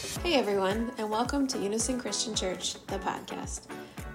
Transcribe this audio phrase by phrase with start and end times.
[0.00, 3.66] Hey everyone, and welcome to Unison Christian Church, the podcast.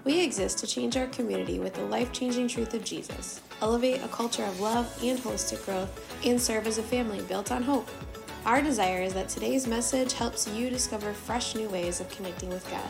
[0.04, 4.08] We exist to change our community with the life changing truth of Jesus, elevate a
[4.08, 7.88] culture of love and holistic growth, and serve as a family built on hope.
[8.48, 12.68] Our desire is that today's message helps you discover fresh new ways of connecting with
[12.72, 12.90] God.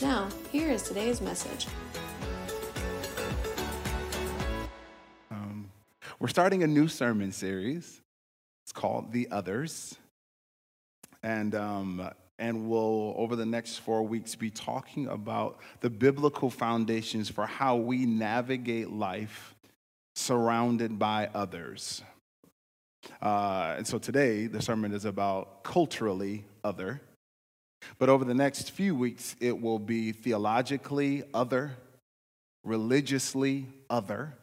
[0.00, 1.68] Now, here is today's message.
[5.30, 5.70] Um,
[6.18, 8.02] we're starting a new sermon series.
[8.64, 9.96] It's called The Others.
[11.22, 17.28] And, um, and we'll, over the next four weeks, be talking about the biblical foundations
[17.28, 19.54] for how we navigate life
[20.14, 22.02] surrounded by others.
[23.20, 27.00] Uh, and so today, the sermon is about culturally other.
[27.98, 31.72] But over the next few weeks, it will be theologically other,
[32.64, 34.34] religiously other,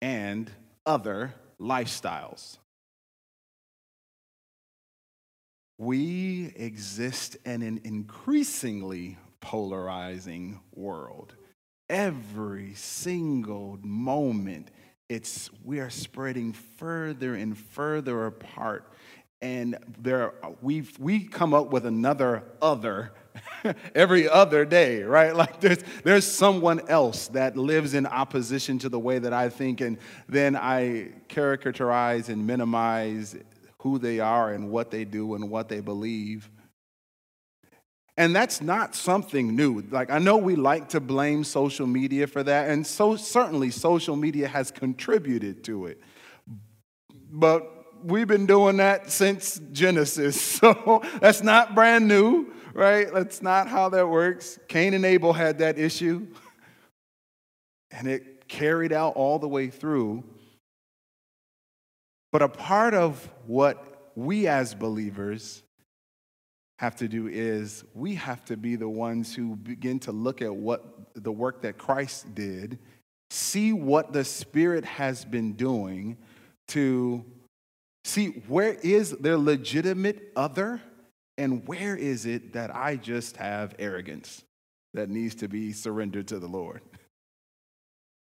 [0.00, 0.50] and
[0.86, 2.58] other lifestyles.
[5.80, 11.32] We exist in an increasingly polarizing world.
[11.88, 14.70] Every single moment,
[15.08, 18.92] it's we are spreading further and further apart.
[19.40, 23.12] And there we've we come up with another other
[23.94, 25.34] every other day, right?
[25.40, 29.80] Like there's there's someone else that lives in opposition to the way that I think,
[29.80, 29.96] and
[30.28, 33.34] then I characterize and minimize
[33.80, 36.50] who they are and what they do and what they believe.
[38.16, 39.80] And that's not something new.
[39.90, 44.16] Like, I know we like to blame social media for that, and so certainly social
[44.16, 45.98] media has contributed to it.
[47.30, 47.70] But
[48.04, 53.10] we've been doing that since Genesis, so that's not brand new, right?
[53.10, 54.58] That's not how that works.
[54.68, 56.26] Cain and Abel had that issue,
[57.90, 60.22] and it carried out all the way through
[62.32, 65.62] but a part of what we as believers
[66.78, 70.54] have to do is we have to be the ones who begin to look at
[70.54, 72.78] what the work that Christ did,
[73.28, 76.16] see what the Spirit has been doing
[76.68, 77.24] to
[78.04, 80.80] see where is there legitimate other
[81.36, 84.42] and where is it that I just have arrogance
[84.94, 86.80] that needs to be surrendered to the Lord.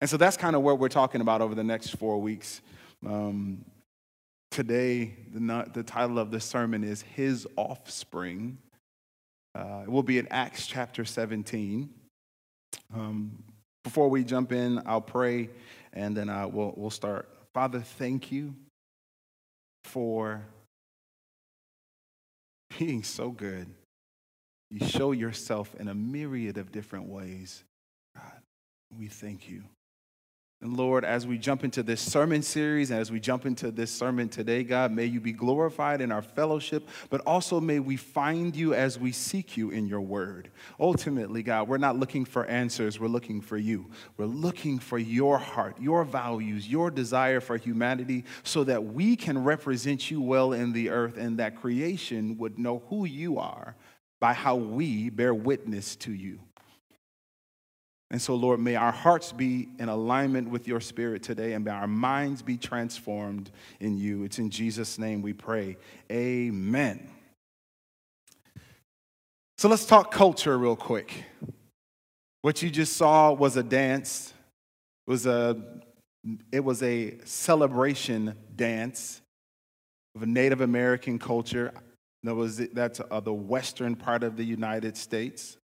[0.00, 2.62] And so that's kind of what we're talking about over the next four weeks.
[3.06, 3.64] Um,
[4.50, 8.58] Today, the, the title of the sermon is His Offspring.
[9.54, 11.88] Uh, it will be in Acts chapter 17.
[12.94, 13.44] Um,
[13.84, 15.50] before we jump in, I'll pray
[15.92, 17.28] and then I will, we'll start.
[17.54, 18.54] Father, thank you
[19.84, 20.44] for
[22.78, 23.66] being so good.
[24.70, 27.64] You show yourself in a myriad of different ways.
[28.16, 28.40] God,
[28.96, 29.64] we thank you.
[30.62, 33.90] And Lord, as we jump into this sermon series and as we jump into this
[33.90, 38.54] sermon today, God, may you be glorified in our fellowship, but also may we find
[38.54, 40.50] you as we seek you in your word.
[40.78, 43.90] Ultimately, God, we're not looking for answers, we're looking for you.
[44.18, 49.42] We're looking for your heart, your values, your desire for humanity so that we can
[49.42, 53.76] represent you well in the earth and that creation would know who you are
[54.20, 56.40] by how we bear witness to you.
[58.10, 61.70] And so, Lord, may our hearts be in alignment with your spirit today and may
[61.70, 64.24] our minds be transformed in you.
[64.24, 65.76] It's in Jesus' name we pray.
[66.10, 67.08] Amen.
[69.58, 71.24] So let's talk culture real quick.
[72.42, 74.32] What you just saw was a dance,
[75.06, 75.62] it was a,
[76.50, 79.20] it was a celebration dance
[80.16, 81.72] of Native American culture.
[82.24, 85.58] That was, that's the western part of the United States.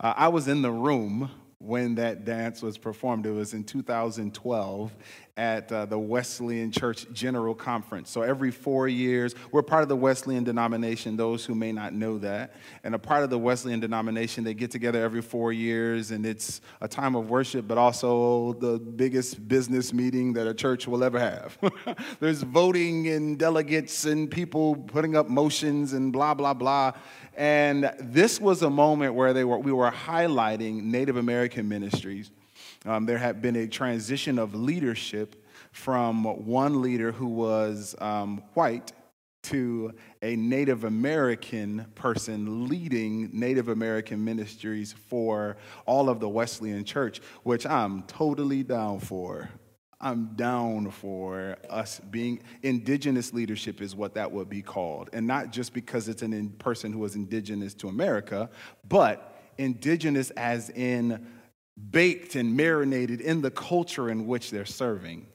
[0.00, 1.30] Uh, I was in the room
[1.64, 3.26] when that dance was performed.
[3.26, 4.92] It was in 2012
[5.36, 8.08] at uh, the Wesleyan Church General Conference.
[8.08, 12.18] So every four years, we're part of the Wesleyan denomination, those who may not know
[12.18, 12.54] that.
[12.84, 16.60] And a part of the Wesleyan denomination, they get together every four years, and it's
[16.80, 21.18] a time of worship, but also the biggest business meeting that a church will ever
[21.18, 21.58] have.
[22.20, 26.92] There's voting and delegates and people putting up motions and blah, blah, blah.
[27.36, 32.30] And this was a moment where they were, we were highlighting Native American ministries
[32.84, 38.92] um, there had been a transition of leadership from one leader who was um, white
[39.44, 39.92] to
[40.22, 47.66] a Native American person leading Native American ministries for all of the Wesleyan Church, which
[47.66, 49.50] I'm totally down for.
[50.00, 55.08] I'm down for us being indigenous leadership, is what that would be called.
[55.12, 58.50] And not just because it's a in person who is indigenous to America,
[58.86, 61.26] but indigenous as in
[61.90, 65.26] baked and marinated in the culture in which they're serving.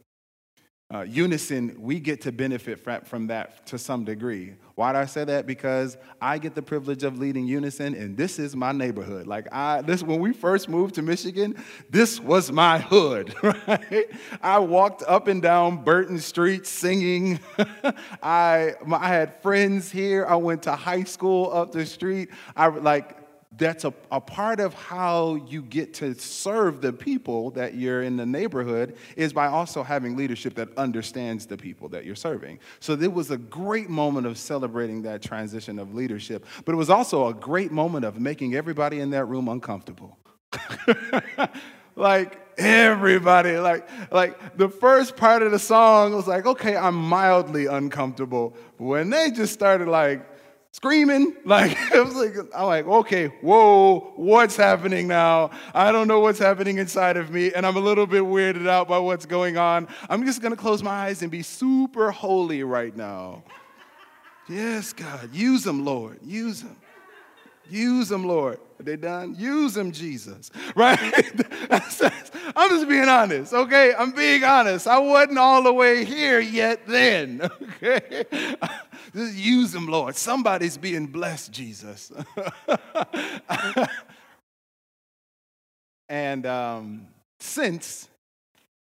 [0.91, 4.55] uh, unison, we get to benefit from that to some degree.
[4.73, 5.45] Why do I say that?
[5.45, 9.27] Because I get the privilege of leading Unison, and this is my neighborhood.
[9.27, 11.55] Like I, this when we first moved to Michigan,
[11.91, 13.35] this was my hood.
[13.43, 14.09] Right?
[14.41, 17.39] I walked up and down Burton Street singing.
[18.23, 20.25] I, I had friends here.
[20.25, 22.29] I went to high school up the street.
[22.55, 23.18] I like
[23.59, 28.17] that's a, a part of how you get to serve the people that you're in
[28.17, 32.59] the neighborhood is by also having leadership that understands the people that you're serving.
[32.79, 36.89] So there was a great moment of celebrating that transition of leadership, but it was
[36.89, 40.17] also a great moment of making everybody in that room uncomfortable.
[41.95, 47.67] like everybody like like the first part of the song was like okay i'm mildly
[47.67, 50.28] uncomfortable when they just started like
[50.71, 51.35] screaming.
[51.45, 55.49] Like, it was like, I'm like, okay, whoa, what's happening now?
[55.73, 58.87] I don't know what's happening inside of me, and I'm a little bit weirded out
[58.87, 59.87] by what's going on.
[60.09, 63.43] I'm just gonna close my eyes and be super holy right now.
[64.47, 66.75] yes, God, use them, Lord, use them.
[67.69, 68.59] Use them, Lord.
[68.79, 69.35] Are they done?
[69.37, 70.51] Use them, Jesus.
[70.75, 70.99] Right?
[72.55, 73.93] I'm just being honest, okay?
[73.97, 74.87] I'm being honest.
[74.87, 78.25] I wasn't all the way here yet then, okay?
[79.13, 80.15] Just use them, Lord.
[80.15, 82.11] Somebody's being blessed, Jesus.
[86.09, 87.07] and um,
[87.39, 88.09] since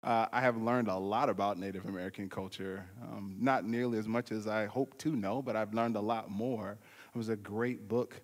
[0.03, 4.31] uh, I have learned a lot about Native American culture, um, not nearly as much
[4.31, 6.77] as I hope to know, but I've learned a lot more.
[7.13, 8.21] It was a great book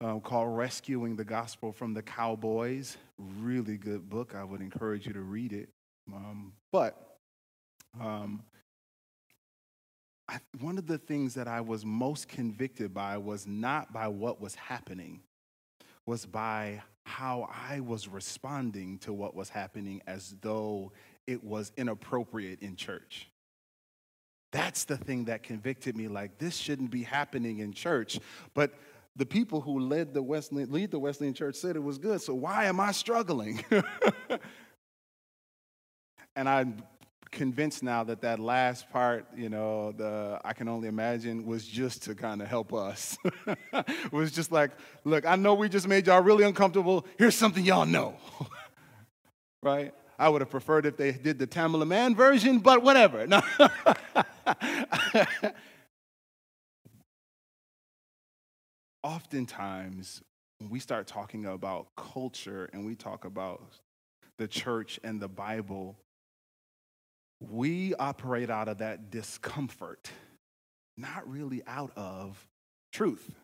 [0.00, 2.96] um, called Rescuing the Gospel from the Cowboys.
[3.18, 4.34] Really good book.
[4.34, 5.68] I would encourage you to read it.
[6.12, 7.18] Um, but
[8.00, 8.42] um,
[10.28, 14.40] I, one of the things that I was most convicted by was not by what
[14.40, 15.20] was happening,
[16.06, 20.92] was by how I was responding to what was happening as though
[21.26, 23.28] it was inappropriate in church.
[24.52, 28.20] That's the thing that convicted me like this shouldn't be happening in church.
[28.54, 28.74] But
[29.16, 32.20] the people who led the Wesleyan, lead the Wesleyan church said it was good.
[32.20, 33.64] So why am I struggling?
[36.36, 36.82] and I'm
[37.32, 42.04] convinced now that that last part, you know, the I can only imagine was just
[42.04, 43.18] to kind of help us.
[43.46, 44.70] it was just like,
[45.04, 47.06] look, I know we just made y'all really uncomfortable.
[47.18, 48.16] Here's something y'all know.
[49.62, 49.92] right?
[50.18, 53.26] I would have preferred if they did the Tamela Mann version, but whatever.
[53.26, 53.42] No.
[59.02, 60.22] oftentimes
[60.58, 63.62] when we start talking about culture and we talk about
[64.38, 65.96] the church and the Bible,
[67.50, 70.10] we operate out of that discomfort,
[70.96, 72.46] not really out of
[72.92, 73.34] truth.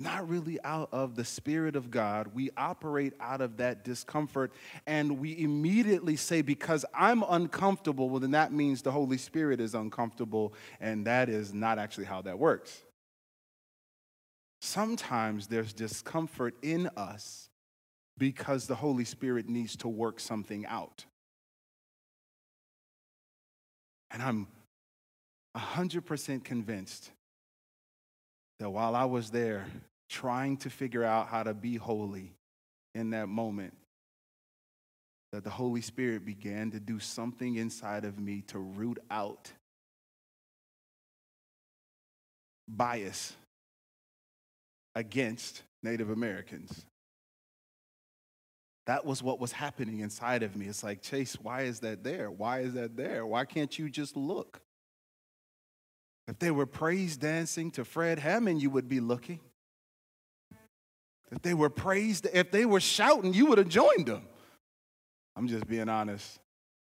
[0.00, 2.28] Not really out of the Spirit of God.
[2.32, 4.52] We operate out of that discomfort
[4.86, 9.74] and we immediately say, because I'm uncomfortable, well, then that means the Holy Spirit is
[9.74, 10.54] uncomfortable.
[10.78, 12.80] And that is not actually how that works.
[14.60, 17.48] Sometimes there's discomfort in us
[18.18, 21.06] because the Holy Spirit needs to work something out.
[24.10, 24.46] And I'm
[25.56, 27.10] 100% convinced
[28.58, 29.66] that while I was there
[30.08, 32.32] trying to figure out how to be holy
[32.94, 33.74] in that moment,
[35.32, 39.52] that the Holy Spirit began to do something inside of me to root out
[42.66, 43.34] bias
[44.94, 46.84] against Native Americans.
[48.88, 50.64] That was what was happening inside of me.
[50.64, 52.30] It's like, Chase, why is that there?
[52.30, 53.26] Why is that there?
[53.26, 54.62] Why can't you just look?
[56.26, 59.40] If they were praise dancing to Fred Hammond, you would be looking.
[61.30, 64.22] If they were praised, if they were shouting, you would have joined them.
[65.36, 66.40] I'm just being honest.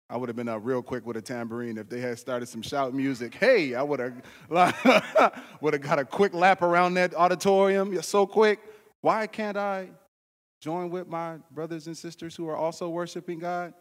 [0.08, 2.62] I would have been up real quick with a tambourine if they had started some
[2.62, 3.34] shout music.
[3.34, 8.60] Hey, I would have would have got a quick lap around that auditorium so quick.
[9.00, 9.88] Why can't I
[10.60, 13.74] join with my brothers and sisters who are also worshiping God?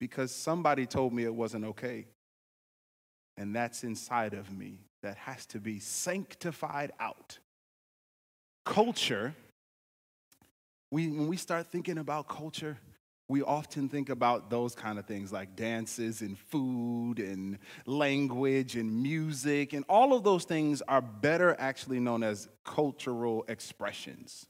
[0.00, 2.06] Because somebody told me it wasn't okay.
[3.36, 7.38] And that's inside of me that has to be sanctified out.
[8.64, 9.34] Culture,
[10.90, 12.78] we, when we start thinking about culture,
[13.28, 19.02] we often think about those kind of things like dances and food and language and
[19.02, 24.46] music, and all of those things are better actually known as cultural expressions.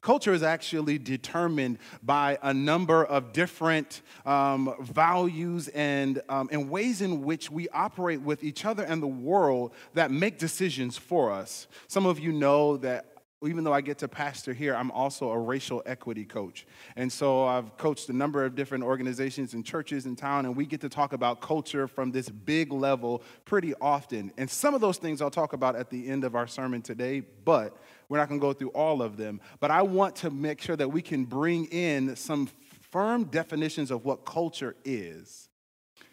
[0.00, 7.00] Culture is actually determined by a number of different um, values and, um, and ways
[7.00, 11.66] in which we operate with each other and the world that make decisions for us.
[11.88, 13.14] Some of you know that
[13.46, 16.66] even though I get to pastor here, I'm also a racial equity coach.
[16.96, 20.66] And so I've coached a number of different organizations and churches in town, and we
[20.66, 24.32] get to talk about culture from this big level pretty often.
[24.38, 27.20] And some of those things I'll talk about at the end of our sermon today,
[27.44, 27.76] but
[28.08, 29.40] we're not going to go through all of them.
[29.60, 32.48] But I want to make sure that we can bring in some
[32.90, 35.48] firm definitions of what culture is.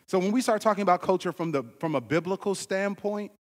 [0.08, 3.32] So when we start talking about culture from, the, from a biblical standpoint,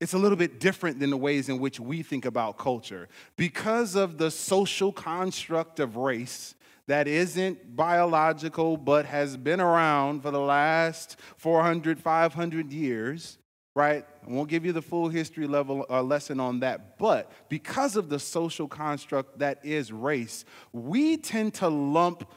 [0.00, 3.08] it's a little bit different than the ways in which we think about culture.
[3.36, 6.54] Because of the social construct of race
[6.86, 13.38] that isn't biological but has been around for the last 400, 500 years,
[13.74, 14.04] right?
[14.26, 18.08] I won't give you the full history level uh, lesson on that, but because of
[18.08, 22.28] the social construct that is race, we tend to lump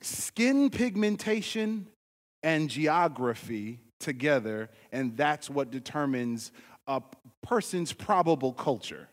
[0.00, 1.88] skin pigmentation
[2.42, 6.52] and geography together, and that's what determines
[6.86, 7.02] a
[7.42, 9.08] person's probable culture.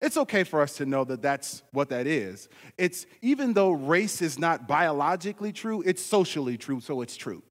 [0.00, 2.48] It's okay for us to know that that's what that is.
[2.76, 7.42] It's even though race is not biologically true, it's socially true, so it's true.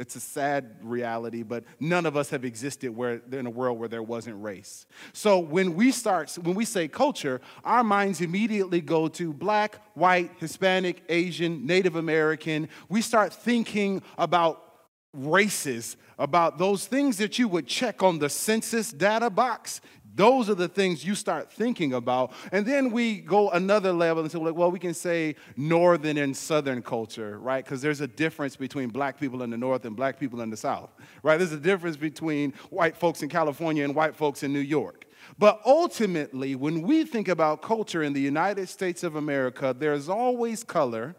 [0.00, 3.88] It's a sad reality, but none of us have existed where, in a world where
[3.88, 4.86] there wasn't race.
[5.12, 10.32] So when we start, when we say culture, our minds immediately go to black, white,
[10.38, 12.68] Hispanic, Asian, Native American.
[12.88, 14.64] We start thinking about
[15.12, 19.80] races, about those things that you would check on the census data box.
[20.14, 22.32] Those are the things you start thinking about.
[22.52, 26.82] And then we go another level and say, well, we can say northern and southern
[26.82, 27.64] culture, right?
[27.64, 30.56] Because there's a difference between black people in the north and black people in the
[30.56, 30.90] south,
[31.24, 31.36] right?
[31.36, 35.04] There's a difference between white folks in California and white folks in New York.
[35.36, 40.62] But ultimately, when we think about culture in the United States of America, there's always
[40.62, 41.16] color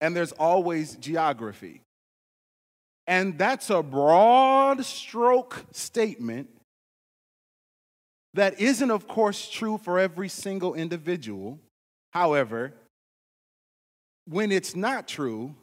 [0.00, 1.80] and there's always geography.
[3.06, 6.50] And that's a broad stroke statement
[8.34, 11.58] that isn't, of course, true for every single individual.
[12.12, 12.72] However,
[14.26, 15.54] when it's not true,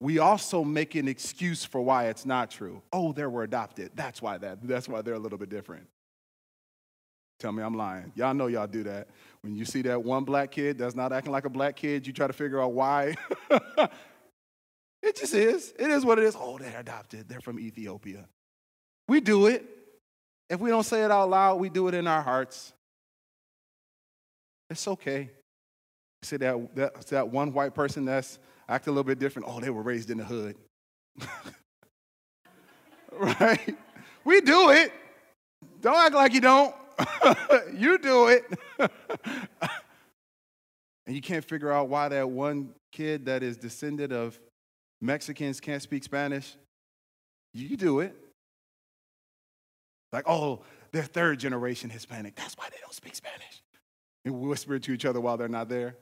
[0.00, 2.82] we also make an excuse for why it's not true.
[2.92, 3.92] Oh, they were adopted.
[3.94, 5.86] That's why that that's why they're a little bit different.
[7.40, 8.12] Tell me I'm lying.
[8.14, 9.08] Y'all know y'all do that.
[9.42, 12.12] When you see that one black kid that's not acting like a black kid, you
[12.12, 13.14] try to figure out why.
[15.02, 15.72] it just is.
[15.78, 16.36] It is what it is.
[16.38, 17.28] Oh, they're adopted.
[17.28, 18.26] They're from Ethiopia.
[19.08, 19.64] We do it.
[20.48, 22.72] If we don't say it out loud, we do it in our hearts.
[24.70, 25.30] It's okay.
[26.22, 29.48] See that, that, that one white person that's acting a little bit different.
[29.50, 30.56] Oh, they were raised in the hood.
[33.12, 33.76] right?
[34.24, 34.92] We do it.
[35.80, 36.74] Don't act like you don't.
[37.76, 38.44] you do it.
[41.06, 44.38] and you can't figure out why that one kid that is descended of
[45.00, 46.56] Mexicans can't speak Spanish.
[47.52, 48.16] You do it.
[50.14, 50.60] Like, oh,
[50.92, 52.36] they're third generation Hispanic.
[52.36, 53.62] That's why they don't speak Spanish.
[54.24, 55.96] And whisper to each other while they're not there.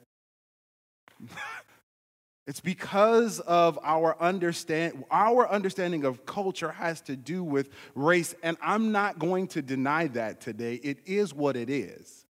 [2.45, 8.57] It's because of our understand our understanding of culture has to do with race and
[8.61, 10.73] I'm not going to deny that today.
[10.75, 12.25] It is what it is.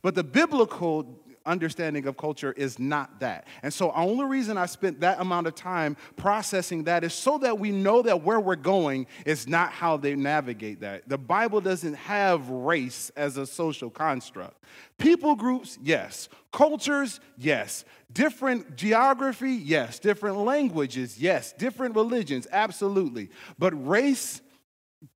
[0.00, 3.46] But the biblical understanding of culture is not that.
[3.62, 7.38] And so, the only reason I spent that amount of time processing that is so
[7.38, 11.08] that we know that where we're going is not how they navigate that.
[11.08, 14.62] The Bible doesn't have race as a social construct.
[14.98, 16.28] People groups, yes.
[16.52, 17.84] Cultures, yes.
[18.12, 19.98] Different geography, yes.
[19.98, 21.52] Different languages, yes.
[21.52, 23.30] Different religions, absolutely.
[23.58, 24.42] But race,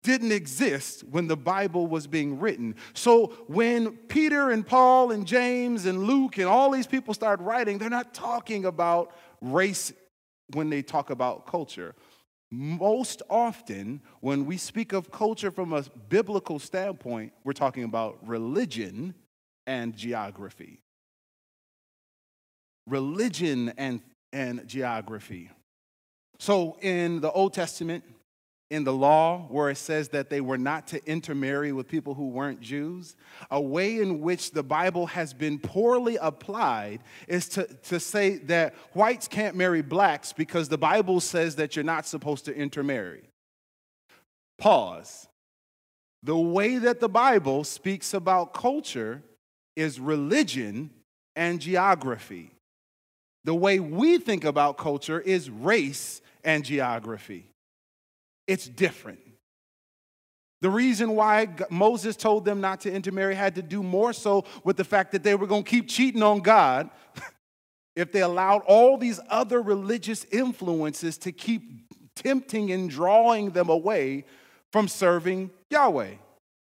[0.03, 2.77] didn't exist when the Bible was being written.
[2.95, 7.79] So when Peter and Paul and James and Luke and all these people start writing,
[7.79, 9.93] they're not talking about race
[10.53, 11.95] when they talk about culture.
[12.51, 19.15] Most often, when we speak of culture from a biblical standpoint, we're talking about religion
[19.67, 20.79] and geography.
[22.87, 24.01] Religion and,
[24.33, 25.51] and geography.
[26.39, 28.05] So in the Old Testament,
[28.73, 32.31] in the law where it says that they were not to intermarry with people who
[32.31, 33.17] weren't Jews,
[33.51, 38.75] a way in which the Bible has been poorly applied is to, to say that
[38.95, 43.29] whites can't marry blacks because the Bible says that you're not supposed to intermarry.
[44.57, 45.29] Pause.
[46.23, 49.23] The way that the Bible speaks about culture
[49.77, 50.89] is religion
[51.37, 52.53] and geography.
[53.45, 57.52] The way we think about culture is race and geography.
[58.47, 59.21] It's different.
[60.63, 64.77] The reason why Moses told them not to intermarry had to do more so with
[64.77, 66.89] the fact that they were going to keep cheating on God
[67.97, 71.63] if they allowed all these other religious influences to keep
[72.15, 74.25] tempting and drawing them away
[74.71, 76.15] from serving Yahweh.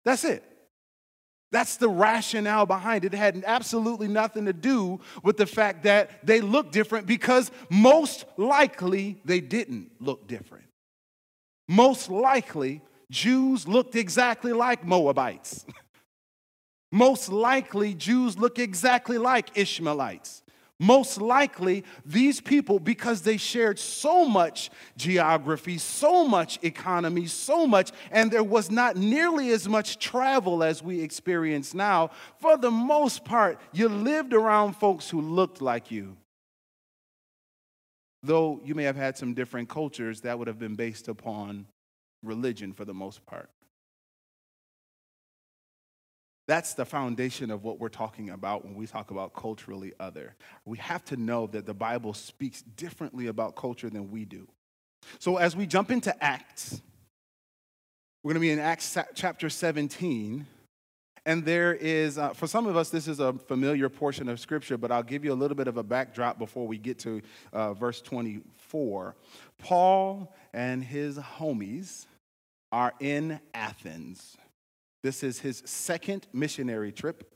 [0.05, 0.43] That's it.
[1.51, 3.13] That's the rationale behind it.
[3.13, 8.23] It had absolutely nothing to do with the fact that they look different because most
[8.37, 10.63] likely they didn't look different.
[11.71, 15.65] Most likely, Jews looked exactly like Moabites.
[16.91, 20.43] most likely, Jews look exactly like Ishmaelites.
[20.79, 27.91] Most likely, these people, because they shared so much geography, so much economy, so much,
[28.11, 33.23] and there was not nearly as much travel as we experience now, for the most
[33.23, 36.17] part, you lived around folks who looked like you.
[38.23, 41.65] Though you may have had some different cultures, that would have been based upon
[42.23, 43.49] religion for the most part.
[46.47, 50.35] That's the foundation of what we're talking about when we talk about culturally other.
[50.65, 54.47] We have to know that the Bible speaks differently about culture than we do.
[55.19, 56.81] So as we jump into Acts,
[58.23, 60.45] we're going to be in Acts chapter 17.
[61.25, 64.77] And there is, uh, for some of us, this is a familiar portion of Scripture,
[64.77, 67.21] but I'll give you a little bit of a backdrop before we get to
[67.53, 69.15] uh, verse 24.
[69.59, 72.07] Paul and his homies
[72.71, 74.35] are in Athens.
[75.03, 77.31] This is his second missionary trip.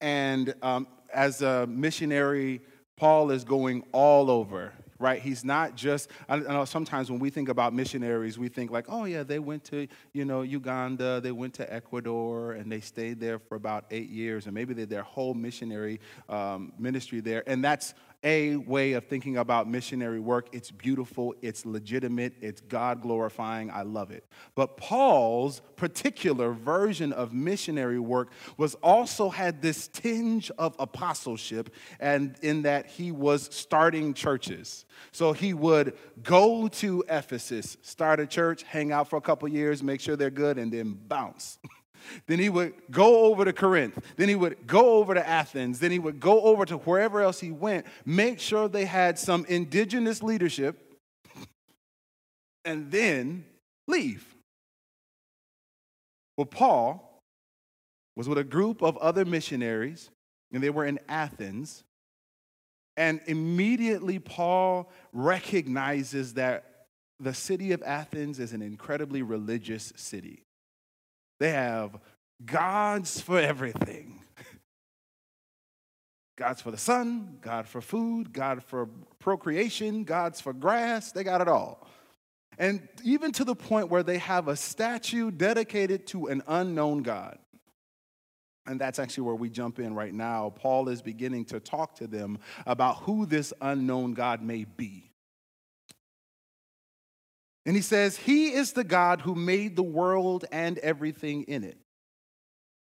[0.00, 2.60] And um, as a missionary,
[2.96, 5.20] Paul is going all over, right?
[5.20, 9.04] He's not just, I know sometimes when we think about missionaries, we think like, oh
[9.04, 13.38] yeah, they went to, you know, Uganda, they went to Ecuador, and they stayed there
[13.38, 17.42] for about eight years, and maybe they their whole missionary um, ministry there.
[17.46, 20.48] And that's a way of thinking about missionary work.
[20.52, 23.70] It's beautiful, it's legitimate, it's God glorifying.
[23.70, 24.26] I love it.
[24.54, 32.36] But Paul's particular version of missionary work was also had this tinge of apostleship, and
[32.42, 34.84] in that he was starting churches.
[35.12, 39.82] So he would go to Ephesus, start a church, hang out for a couple years,
[39.82, 41.58] make sure they're good, and then bounce.
[42.26, 43.98] Then he would go over to Corinth.
[44.16, 45.78] Then he would go over to Athens.
[45.78, 49.44] Then he would go over to wherever else he went, make sure they had some
[49.46, 50.94] indigenous leadership,
[52.64, 53.44] and then
[53.86, 54.34] leave.
[56.36, 57.22] Well, Paul
[58.16, 60.10] was with a group of other missionaries,
[60.52, 61.84] and they were in Athens.
[62.96, 66.86] And immediately, Paul recognizes that
[67.20, 70.42] the city of Athens is an incredibly religious city.
[71.38, 71.98] They have
[72.44, 74.22] gods for everything.
[76.36, 81.40] Gods for the sun, God for food, God for procreation, gods for grass, they got
[81.40, 81.88] it all.
[82.58, 87.38] And even to the point where they have a statue dedicated to an unknown God.
[88.66, 90.50] And that's actually where we jump in right now.
[90.50, 95.05] Paul is beginning to talk to them about who this unknown God may be.
[97.66, 101.76] And he says, He is the God who made the world and everything in it.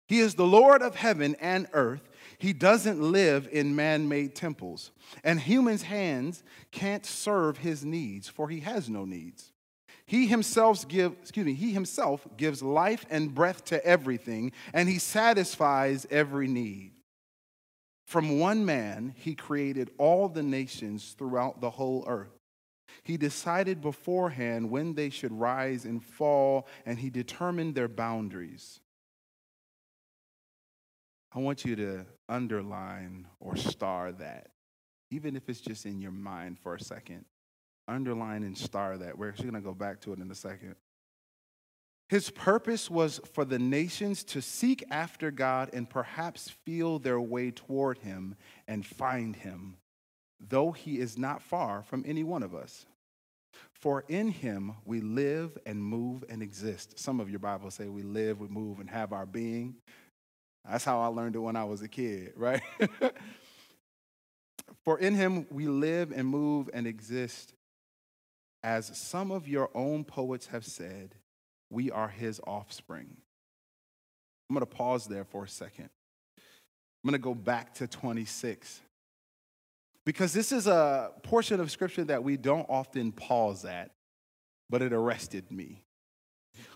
[0.08, 2.08] He is the Lord of heaven and earth.
[2.38, 4.92] He doesn't live in man made temples,
[5.24, 9.52] and humans' hands can't serve his needs, for he has no needs.
[10.06, 15.00] He himself give, excuse me, he himself gives life and breath to everything, and he
[15.00, 16.92] satisfies every need.
[18.06, 22.38] From one man, he created all the nations throughout the whole earth.
[23.04, 28.80] He decided beforehand when they should rise and fall, and he determined their boundaries.
[31.32, 34.48] I want you to underline or star that,
[35.12, 37.26] even if it's just in your mind for a second.
[37.88, 39.17] Underline and star that.
[39.17, 40.76] We're actually going to go back to it in a second.
[42.08, 47.52] His purpose was for the nations to seek after God and perhaps feel their way
[47.52, 48.36] toward him
[48.67, 49.78] and find him,
[50.39, 52.86] though he is not far from any one of us.
[53.74, 57.00] For in him we live and move and exist.
[57.00, 59.76] Some of your Bibles say we live, we move, and have our being.
[60.69, 62.62] That's how I learned it when I was a kid, right?
[64.84, 67.54] For in him we live and move and exist.
[68.63, 71.15] As some of your own poets have said,
[71.69, 73.17] we are his offspring.
[74.50, 75.89] I'm going to pause there for a second.
[76.38, 78.82] I'm going to go back to 26
[80.06, 83.91] because this is a portion of scripture that we don't often pause at,
[84.70, 85.86] but it arrested me.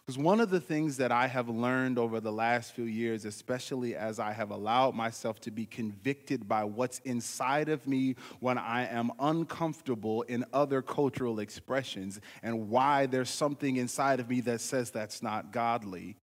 [0.05, 3.95] Because one of the things that I have learned over the last few years, especially
[3.95, 8.87] as I have allowed myself to be convicted by what's inside of me when I
[8.87, 14.89] am uncomfortable in other cultural expressions and why there's something inside of me that says
[14.89, 16.17] that's not godly,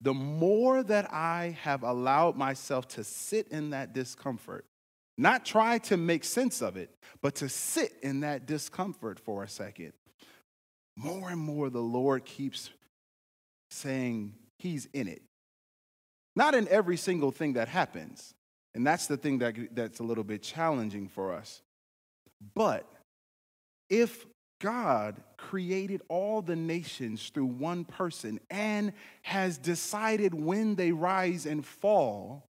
[0.00, 4.66] the more that I have allowed myself to sit in that discomfort,
[5.16, 6.90] not try to make sense of it,
[7.22, 9.92] but to sit in that discomfort for a second.
[10.96, 12.70] More and more, the Lord keeps
[13.70, 15.22] saying, he's in it.
[16.36, 18.34] Not in every single thing that happens.
[18.74, 21.62] And that's the thing that, that's a little bit challenging for us.
[22.54, 22.88] But
[23.88, 24.26] if
[24.60, 31.64] God created all the nations through one person and has decided when they rise and
[31.64, 32.44] fall,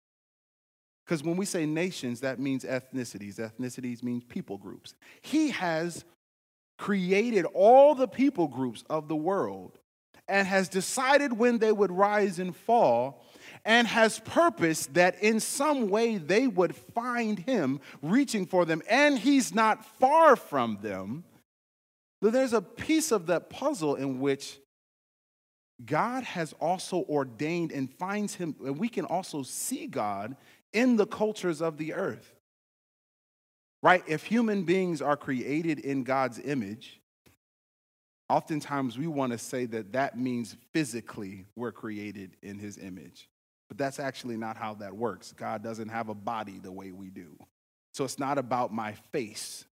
[1.12, 3.38] because when we say nations, that means ethnicities.
[3.38, 4.94] Ethnicities means people groups.
[5.20, 6.06] He has
[6.78, 9.76] created all the people groups of the world
[10.26, 13.26] and has decided when they would rise and fall
[13.66, 19.18] and has purposed that in some way they would find him reaching for them, and
[19.18, 21.24] he's not far from them.
[22.22, 24.58] There's a piece of that puzzle in which
[25.84, 30.36] God has also ordained and finds him, and we can also see God
[30.72, 32.34] in the cultures of the earth.
[33.82, 34.04] Right?
[34.06, 37.00] If human beings are created in God's image,
[38.28, 43.28] oftentimes we want to say that that means physically we're created in his image.
[43.68, 45.32] But that's actually not how that works.
[45.32, 47.36] God doesn't have a body the way we do.
[47.94, 49.64] So it's not about my face.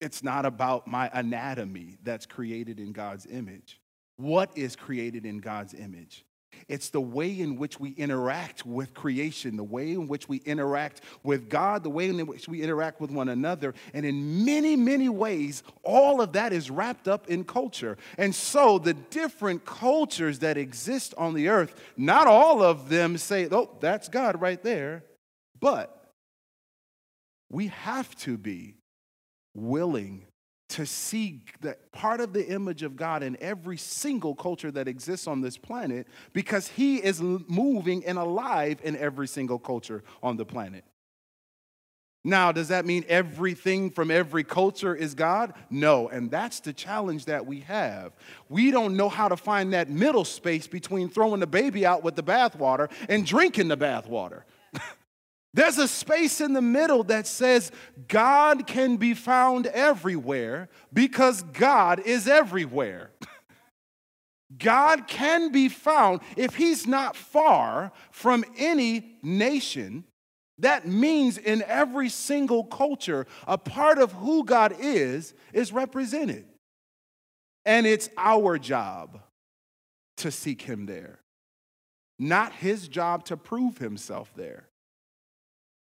[0.00, 3.80] It's not about my anatomy that's created in God's image.
[4.16, 6.24] What is created in God's image?
[6.68, 11.00] It's the way in which we interact with creation, the way in which we interact
[11.22, 13.74] with God, the way in which we interact with one another.
[13.92, 17.98] And in many, many ways, all of that is wrapped up in culture.
[18.18, 23.48] And so the different cultures that exist on the earth, not all of them say,
[23.50, 25.04] oh, that's God right there.
[25.58, 25.96] But
[27.50, 28.76] we have to be
[29.54, 30.24] willing
[30.70, 35.26] to see that part of the image of God in every single culture that exists
[35.26, 40.44] on this planet because He is moving and alive in every single culture on the
[40.44, 40.84] planet.
[42.22, 45.54] Now, does that mean everything from every culture is God?
[45.70, 48.12] No, and that's the challenge that we have.
[48.50, 52.16] We don't know how to find that middle space between throwing the baby out with
[52.16, 54.42] the bathwater and drinking the bathwater.
[55.52, 57.72] There's a space in the middle that says
[58.06, 63.10] God can be found everywhere because God is everywhere.
[64.58, 70.04] God can be found if He's not far from any nation.
[70.58, 76.44] That means in every single culture, a part of who God is is represented.
[77.64, 79.20] And it's our job
[80.18, 81.18] to seek Him there,
[82.20, 84.69] not His job to prove Himself there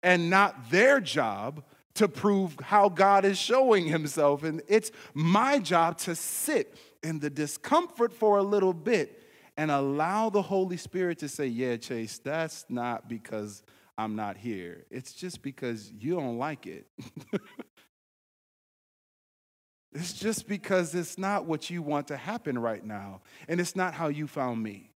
[0.06, 1.64] and not their job
[1.94, 4.44] to prove how God is showing himself.
[4.44, 9.20] And it's my job to sit in the discomfort for a little bit
[9.56, 13.64] and allow the Holy Spirit to say, Yeah, Chase, that's not because
[13.98, 14.86] I'm not here.
[14.92, 16.86] It's just because you don't like it.
[19.92, 23.92] it's just because it's not what you want to happen right now, and it's not
[23.92, 24.92] how you found me.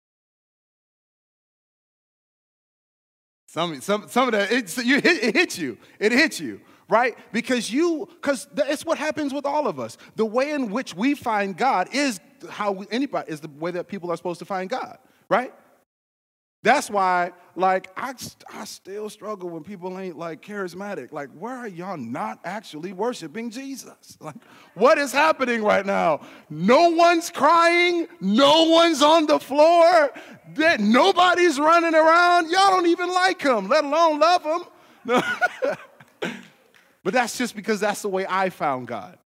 [3.53, 5.77] Some, some, some of that, it, you, it hits you.
[5.99, 7.19] It hits you, right?
[7.33, 9.99] Because you, because it's what happens with all of us.
[10.15, 13.89] The way in which we find God is how we, anybody, is the way that
[13.89, 15.53] people are supposed to find God, right?
[16.63, 18.13] That's why, like, I,
[18.53, 21.11] I still struggle when people ain't like charismatic.
[21.11, 23.91] Like, where are y'all not actually worshiping Jesus?
[24.21, 24.37] Like,
[24.75, 26.21] what is happening right now?
[26.51, 30.11] No one's crying, no one's on the floor,
[30.57, 32.51] that nobody's running around.
[32.51, 34.63] Y'all don't even like him, let alone love him.
[37.03, 39.19] but that's just because that's the way I found God.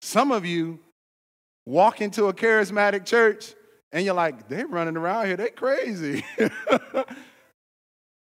[0.00, 0.78] Some of you
[1.66, 3.54] walk into a charismatic church
[3.92, 6.24] and you're like, they're running around here, they crazy.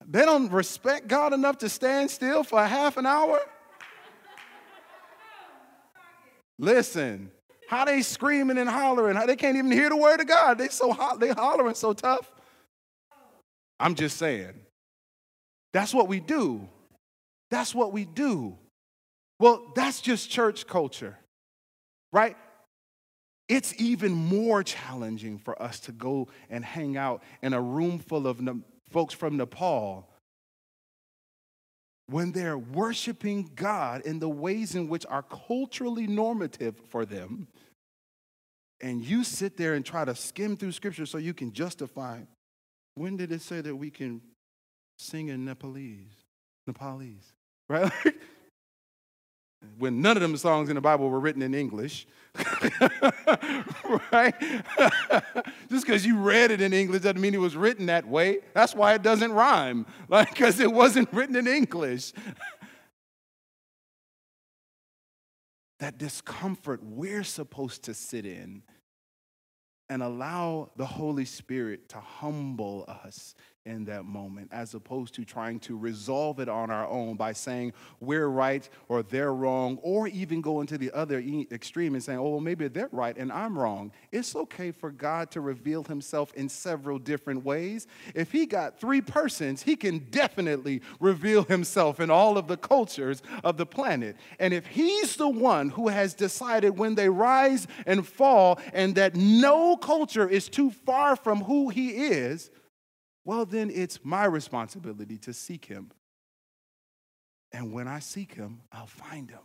[0.08, 3.40] they don't respect God enough to stand still for a half an hour.
[6.58, 7.32] Listen,
[7.68, 10.58] how they screaming and hollering, how they can't even hear the word of God.
[10.58, 12.32] They so hot, they hollering so tough.
[13.80, 14.54] I'm just saying.
[15.74, 16.68] That's what we do.
[17.50, 18.58] That's what we do.
[19.40, 21.18] Well, that's just church culture,
[22.14, 22.38] right?
[23.52, 28.26] It's even more challenging for us to go and hang out in a room full
[28.26, 28.40] of
[28.90, 30.08] folks from Nepal
[32.08, 37.50] when they're worshiping God in the ways in which are culturally normative for them.
[38.80, 42.22] And you sit there and try to skim through scripture so you can justify
[42.96, 44.22] when did it say that we can
[44.98, 46.24] sing in Nepalese?
[46.68, 47.34] Nepalese,
[47.68, 47.92] right?
[49.78, 52.08] when none of them songs in the Bible were written in English.
[54.12, 54.34] right?
[55.70, 58.40] Just because you read it in English doesn't mean it was written that way.
[58.54, 62.14] That's why it doesn't rhyme, like because it wasn't written in English.
[65.80, 68.62] that discomfort we're supposed to sit in
[69.90, 73.34] and allow the Holy Spirit to humble us
[73.66, 77.74] in that moment, as opposed to trying to resolve it on our own by saying
[78.00, 81.20] we're right or they're wrong, or even going to the other
[81.52, 83.92] extreme and saying, oh, well, maybe they're right and I'm wrong.
[84.12, 87.86] It's okay for God to reveal himself in several different ways.
[88.16, 93.22] If he got three persons, he can definitely reveal himself in all of the cultures
[93.44, 94.16] of the planet.
[94.40, 99.16] And if he's the one who has decided when they rise and fall and that
[99.16, 102.50] no culture is too far from who he is,
[103.24, 105.92] well, then it's my responsibility to seek him.
[107.52, 109.40] And when I seek him, I'll find him.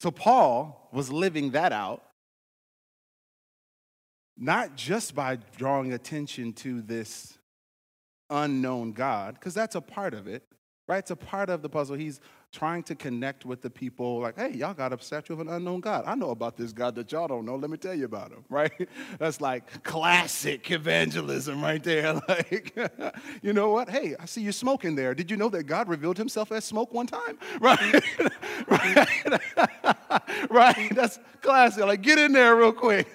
[0.00, 2.02] So Paul was living that out,
[4.36, 7.38] not just by drawing attention to this
[8.28, 10.42] unknown God, because that's a part of it,
[10.88, 10.98] right?
[10.98, 11.94] It's a part of the puzzle.
[11.94, 12.18] He's
[12.52, 16.04] trying to connect with the people like, hey, y'all got statue of an unknown God.
[16.06, 17.56] I know about this God that y'all don't know.
[17.56, 18.88] Let me tell you about him, right?
[19.18, 22.02] That's like classic evangelism right there.
[22.28, 22.76] Like,
[23.42, 23.88] you know what?
[23.88, 25.14] Hey, I see you smoking there.
[25.14, 27.38] Did you know that God revealed himself as smoke one time?
[27.60, 28.02] Right?
[28.68, 29.40] right?
[30.50, 30.94] right?
[30.94, 31.84] That's classic.
[31.84, 33.08] Like, get in there real quick.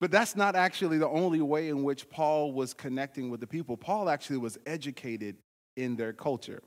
[0.00, 3.76] But that's not actually the only way in which Paul was connecting with the people.
[3.76, 5.36] Paul actually was educated
[5.76, 6.62] in their culture.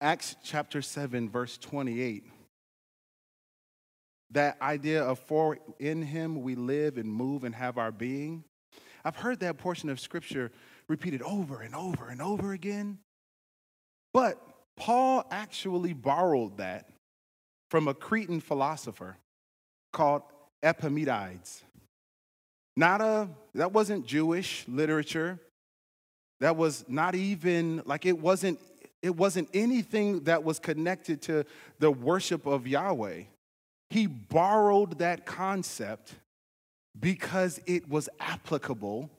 [0.00, 2.24] Acts chapter 7, verse 28.
[4.30, 8.44] That idea of for in him we live and move and have our being.
[9.04, 10.52] I've heard that portion of scripture
[10.88, 12.98] repeated over and over and over again.
[14.12, 14.40] But
[14.76, 16.88] Paul actually borrowed that
[17.70, 19.16] from a Cretan philosopher
[19.92, 20.22] called
[20.62, 21.64] Epimenides.
[22.78, 25.40] Not a, that wasn't Jewish literature.
[26.38, 28.60] That was not even, like it wasn't,
[29.02, 31.44] it wasn't anything that was connected to
[31.80, 33.22] the worship of Yahweh.
[33.90, 36.14] He borrowed that concept
[37.00, 39.10] because it was applicable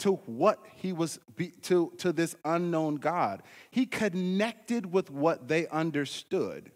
[0.00, 1.18] to what he was
[1.62, 3.42] to, to this unknown God.
[3.70, 6.70] He connected with what they understood.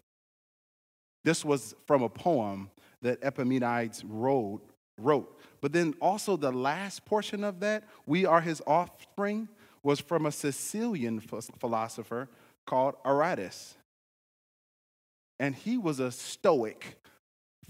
[1.23, 2.71] This was from a poem
[3.03, 4.63] that Epimenides wrote,
[4.97, 9.47] wrote but then also the last portion of that, we are his offspring,
[9.83, 12.29] was from a Sicilian philosopher
[12.65, 13.75] called Aratus.
[15.39, 16.97] And he was a Stoic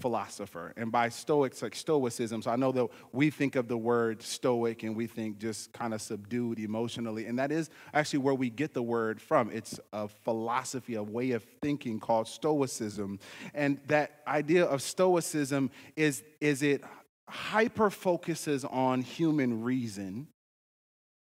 [0.00, 0.72] philosopher.
[0.76, 4.82] And by Stoics, like Stoicism, so I know that we think of the word Stoic
[4.84, 7.26] and we think just kind of subdued emotionally.
[7.26, 9.50] And that is actually where we get the word from.
[9.52, 13.18] It's a philosophy, a way of thinking called Stoicism.
[13.54, 16.82] And that idea of Stoicism is, is it
[17.28, 20.28] hyper focuses on human reason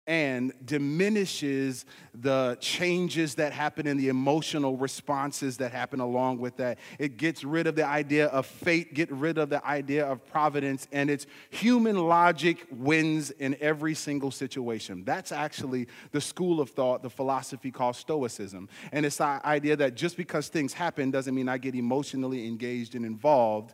[0.06, 6.78] and diminishes the changes that happen in the emotional responses that happen along with that.
[7.00, 10.88] It gets rid of the idea of fate, get rid of the idea of providence,
[10.92, 15.06] and it's human logic wins in every single situation.
[15.06, 18.68] That's actually the school of thought, the philosophy called Stoicism.
[18.92, 22.96] And it's the idea that just because things happen doesn't mean I get emotionally engaged
[22.96, 23.74] and involved.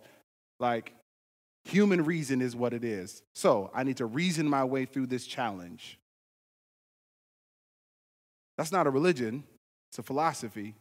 [0.59, 0.93] Like,
[1.65, 3.21] Human reason is what it is.
[3.33, 5.99] So I need to reason my way through this challenge.
[8.57, 9.43] That's not a religion,
[9.91, 10.75] it's a philosophy.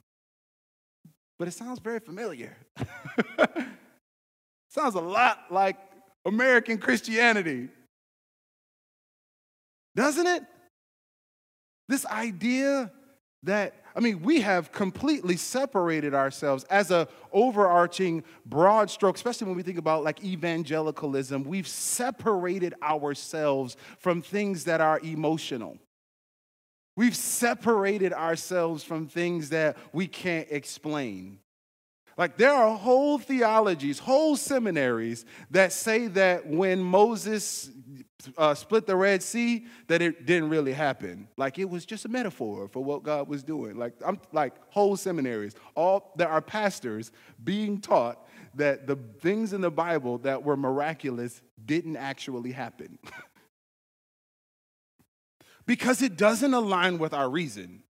[1.39, 2.57] But it sounds very familiar.
[4.71, 5.77] sounds a lot like
[6.25, 7.69] American Christianity.
[9.95, 10.43] Doesn't it?
[11.89, 12.91] This idea
[13.45, 19.57] that I mean, we have completely separated ourselves as a overarching broad stroke, especially when
[19.57, 21.43] we think about like evangelicalism.
[21.43, 25.79] We've separated ourselves from things that are emotional.
[26.97, 31.41] We've separated ourselves from things that we can't explain.
[32.19, 37.71] Like there are whole theologies, whole seminaries that say that when Moses
[38.37, 41.29] uh, split the Red Sea that it didn't really happen.
[41.37, 43.77] Like it was just a metaphor for what God was doing.
[43.77, 49.61] Like I'm like whole seminaries, all there are pastors being taught that the things in
[49.61, 52.99] the Bible that were miraculous didn't actually happen.
[55.67, 57.85] because it doesn't align with our reason.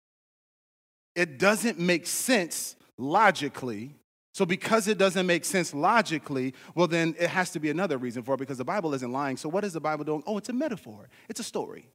[1.14, 3.94] It doesn't make sense logically
[4.38, 8.22] so, because it doesn't make sense logically, well, then it has to be another reason
[8.22, 9.36] for it because the Bible isn't lying.
[9.36, 10.22] So, what is the Bible doing?
[10.28, 11.88] Oh, it's a metaphor, it's a story.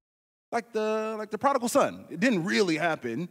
[0.51, 2.03] Like the, like the prodigal son.
[2.09, 3.29] It didn't really happen,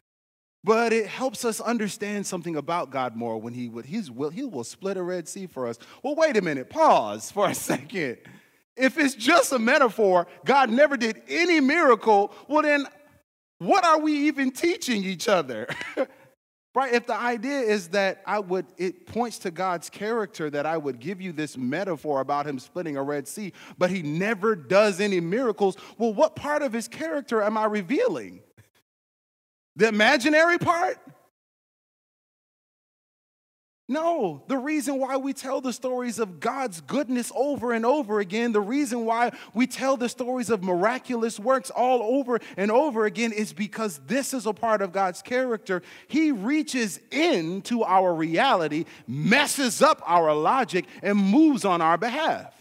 [0.64, 4.44] but it helps us understand something about God more when he, would, he's, will, he
[4.44, 5.78] will split a Red Sea for us.
[6.02, 8.18] Well, wait a minute, pause for a second.
[8.76, 12.86] If it's just a metaphor, God never did any miracle, well, then
[13.60, 15.68] what are we even teaching each other?
[16.74, 16.94] Right?
[16.94, 21.00] If the idea is that I would, it points to God's character that I would
[21.00, 25.20] give you this metaphor about him splitting a Red Sea, but he never does any
[25.20, 25.76] miracles.
[25.98, 28.40] Well, what part of his character am I revealing?
[29.76, 30.98] The imaginary part?
[33.88, 38.52] No, the reason why we tell the stories of God's goodness over and over again,
[38.52, 43.32] the reason why we tell the stories of miraculous works all over and over again
[43.32, 45.82] is because this is a part of God's character.
[46.06, 52.54] He reaches into our reality, messes up our logic, and moves on our behalf.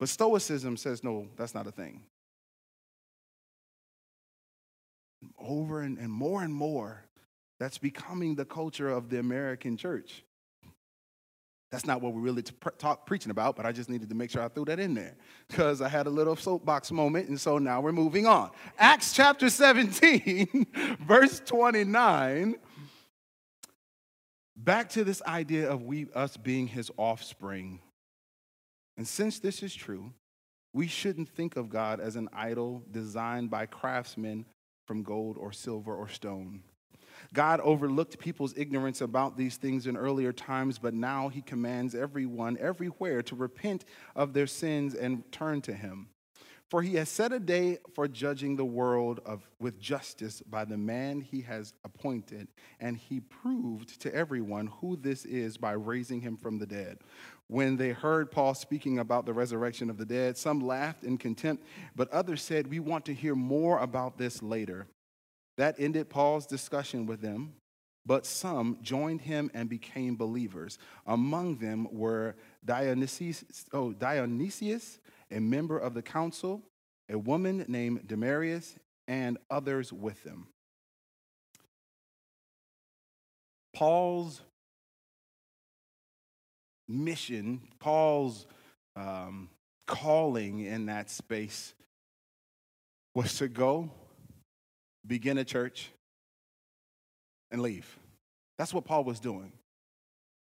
[0.00, 2.02] But Stoicism says, no, that's not a thing.
[5.38, 7.04] Over and, and more and more,
[7.60, 10.24] that's becoming the culture of the American church.
[11.70, 12.42] That's not what we're really
[12.78, 15.14] talk, preaching about, but I just needed to make sure I threw that in there
[15.46, 18.50] because I had a little soapbox moment, and so now we're moving on.
[18.76, 20.66] Acts chapter 17,
[21.06, 22.56] verse 29.
[24.56, 27.80] Back to this idea of we, us being his offspring.
[28.96, 30.12] And since this is true,
[30.72, 34.44] we shouldn't think of God as an idol designed by craftsmen
[34.86, 36.62] from gold or silver or stone.
[37.32, 42.58] God overlooked people's ignorance about these things in earlier times, but now he commands everyone
[42.58, 46.08] everywhere to repent of their sins and turn to him.
[46.70, 50.78] For he has set a day for judging the world of, with justice by the
[50.78, 52.46] man he has appointed,
[52.78, 56.98] and he proved to everyone who this is by raising him from the dead.
[57.48, 61.64] When they heard Paul speaking about the resurrection of the dead, some laughed in contempt,
[61.96, 64.86] but others said, We want to hear more about this later.
[65.60, 67.52] That ended Paul's discussion with them,
[68.06, 70.78] but some joined him and became believers.
[71.06, 73.44] Among them were Dionysius,
[73.74, 74.98] oh, Dionysius,
[75.30, 76.62] a member of the council,
[77.10, 80.46] a woman named Damaris, and others with them.
[83.74, 84.40] Paul's
[86.88, 88.46] mission, Paul's
[88.96, 89.50] um,
[89.86, 91.74] calling in that space
[93.14, 93.90] was to go
[95.10, 95.90] begin a church,
[97.50, 97.98] and leave.
[98.56, 99.52] That's what Paul was doing.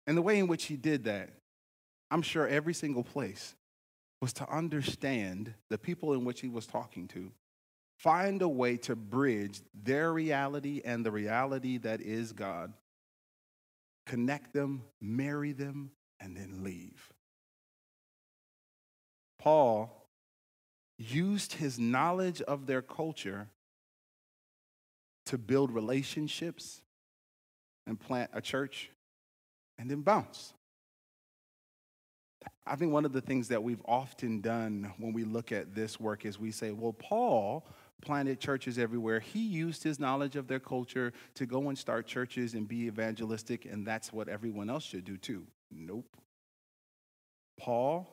[0.09, 1.31] And the way in which he did that,
[2.11, 3.55] I'm sure every single place
[4.21, 7.31] was to understand the people in which he was talking to,
[8.01, 12.73] find a way to bridge their reality and the reality that is God,
[14.07, 17.13] connect them, marry them, and then leave.
[19.39, 20.05] Paul
[20.99, 23.51] used his knowledge of their culture
[25.29, 26.81] to build relationships
[27.87, 28.91] and plant a church
[29.79, 30.55] and then bounce.
[32.67, 36.01] I think one of the things that we've often done when we look at this
[36.01, 37.67] work is we say, well, Paul
[38.01, 39.21] planted churches everywhere.
[39.21, 43.67] He used his knowledge of their culture to go and start churches and be evangelistic,
[43.67, 45.47] and that's what everyone else should do too.
[45.71, 46.17] Nope.
[47.59, 48.09] Paul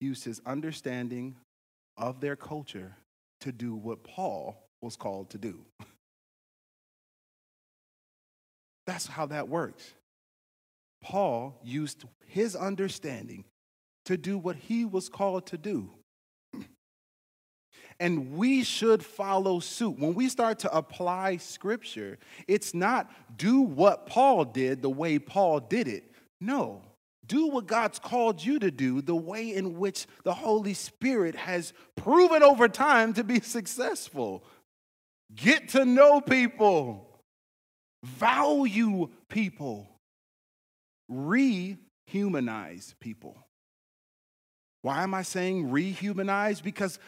[0.00, 1.34] used his understanding
[1.96, 2.96] of their culture
[3.40, 5.64] to do what Paul was called to do.
[8.88, 9.92] That's how that works.
[11.02, 13.44] Paul used his understanding
[14.06, 15.90] to do what he was called to do.
[18.00, 19.98] And we should follow suit.
[19.98, 25.60] When we start to apply scripture, it's not do what Paul did the way Paul
[25.60, 26.10] did it.
[26.40, 26.80] No,
[27.26, 31.74] do what God's called you to do the way in which the Holy Spirit has
[31.94, 34.44] proven over time to be successful.
[35.34, 37.07] Get to know people
[38.04, 39.88] value people,
[41.10, 43.36] rehumanize people.
[44.82, 46.62] Why am I saying rehumanize?
[46.62, 46.98] Because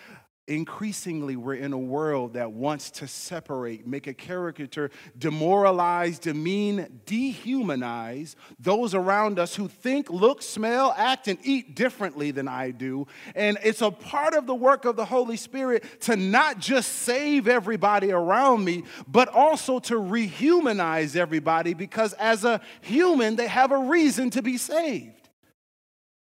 [0.50, 8.34] increasingly we're in a world that wants to separate, make a caricature, demoralize, demean, dehumanize
[8.58, 13.06] those around us who think, look, smell, act, and eat differently than I do.
[13.36, 17.46] And it's a part of the work of the Holy Spirit to not just save
[17.46, 23.78] everybody around me, but also to rehumanize everybody because as a human, they have a
[23.78, 25.28] reason to be saved.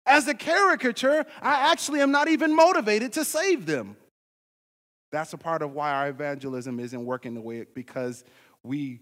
[0.05, 3.95] As a caricature, I actually am not even motivated to save them.
[5.11, 8.23] That's a part of why our evangelism isn't working the way it because
[8.63, 9.01] we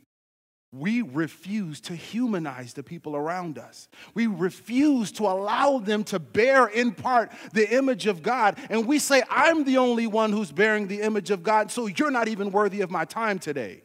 [0.73, 3.87] we refuse to humanize the people around us.
[4.13, 8.57] We refuse to allow them to bear in part the image of God.
[8.69, 12.11] And we say, I'm the only one who's bearing the image of God, so you're
[12.11, 13.81] not even worthy of my time today.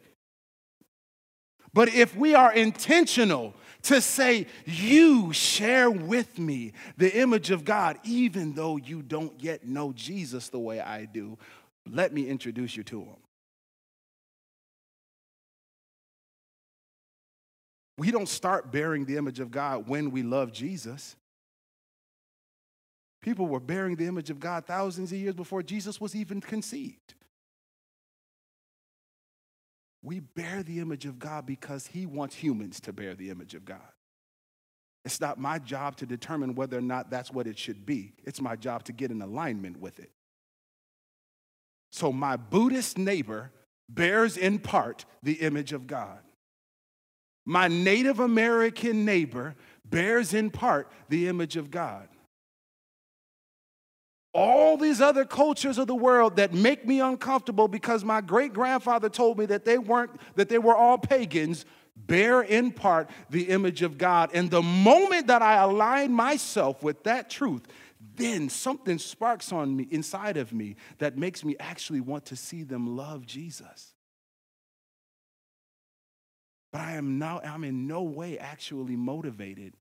[1.73, 7.97] But if we are intentional to say, You share with me the image of God,
[8.03, 11.37] even though you don't yet know Jesus the way I do,
[11.89, 13.17] let me introduce you to him.
[17.97, 21.15] We don't start bearing the image of God when we love Jesus.
[23.21, 27.13] People were bearing the image of God thousands of years before Jesus was even conceived.
[30.01, 33.63] We bear the image of God because He wants humans to bear the image of
[33.63, 33.79] God.
[35.05, 38.13] It's not my job to determine whether or not that's what it should be.
[38.25, 40.11] It's my job to get in alignment with it.
[41.93, 43.51] So, my Buddhist neighbor
[43.87, 46.17] bears in part the image of God.
[47.45, 49.53] My Native American neighbor
[49.85, 52.07] bears in part the image of God.
[54.33, 59.07] All these other cultures of the world that make me uncomfortable because my great grandfather
[59.07, 61.63] told me that they weren't, that they were all pagans,
[61.95, 64.31] bear in part the image of God.
[64.33, 67.67] And the moment that I align myself with that truth,
[68.15, 72.63] then something sparks on me inside of me that makes me actually want to see
[72.63, 73.93] them love Jesus.
[76.71, 79.73] But I am now I'm in no way actually motivated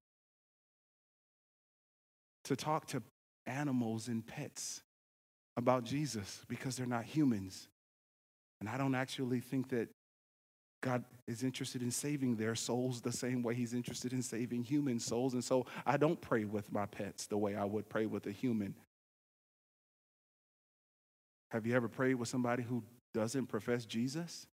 [2.44, 3.02] to talk to
[3.46, 4.82] animals and pets
[5.56, 7.68] about Jesus because they're not humans.
[8.60, 9.88] And I don't actually think that
[10.82, 14.98] God is interested in saving their souls the same way He's interested in saving human
[14.98, 15.32] souls.
[15.32, 18.32] And so I don't pray with my pets the way I would pray with a
[18.32, 18.74] human.
[21.52, 22.82] Have you ever prayed with somebody who
[23.14, 24.46] doesn't profess Jesus?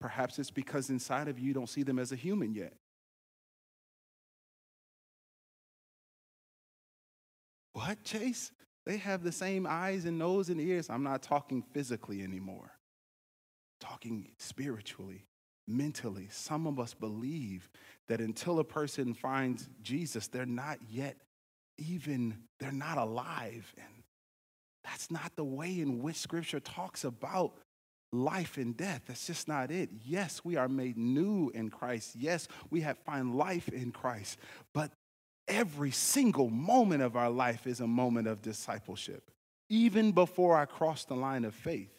[0.00, 2.72] Perhaps it's because inside of you, you don't see them as a human yet.
[7.72, 8.52] What, Chase?
[8.86, 10.88] They have the same eyes and nose and ears.
[10.88, 12.70] I'm not talking physically anymore
[13.80, 15.24] talking spiritually,
[15.66, 16.28] mentally.
[16.30, 17.68] Some of us believe
[18.08, 21.16] that until a person finds Jesus, they're not yet
[21.78, 23.72] even, they're not alive.
[23.76, 24.04] And
[24.84, 27.54] that's not the way in which Scripture talks about
[28.12, 29.02] life and death.
[29.06, 29.90] That's just not it.
[30.04, 32.16] Yes, we are made new in Christ.
[32.16, 34.38] Yes, we have find life in Christ.
[34.74, 34.92] But
[35.48, 39.30] every single moment of our life is a moment of discipleship.
[39.68, 41.92] Even before I cross the line of faith,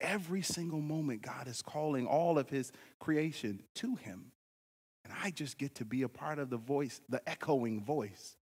[0.00, 4.32] Every single moment, God is calling all of his creation to him.
[5.04, 8.36] And I just get to be a part of the voice, the echoing voice.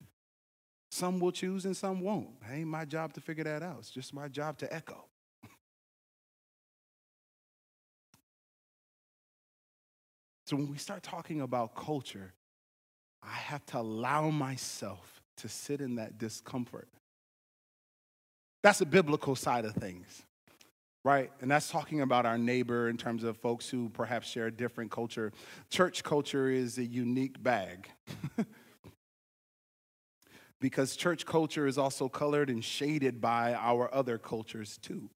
[0.90, 2.30] Some will choose and some won't.
[2.48, 3.76] It ain't my job to figure that out.
[3.78, 5.06] It's just my job to echo.
[10.46, 12.34] so when we start talking about culture,
[13.22, 16.88] I have to allow myself to sit in that discomfort.
[18.62, 20.22] That's a biblical side of things
[21.04, 21.30] right?
[21.40, 24.90] And that's talking about our neighbor in terms of folks who perhaps share a different
[24.90, 25.32] culture.
[25.70, 27.90] Church culture is a unique bag.
[30.60, 35.08] because church culture is also colored and shaded by our other cultures too.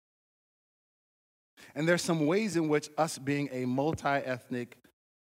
[1.75, 4.77] And there's some ways in which us being a multi-ethnic,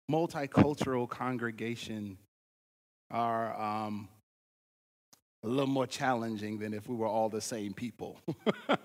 [0.10, 2.18] multicultural congregation
[3.12, 4.08] are um,
[5.44, 8.20] a little more challenging than if we were all the same people.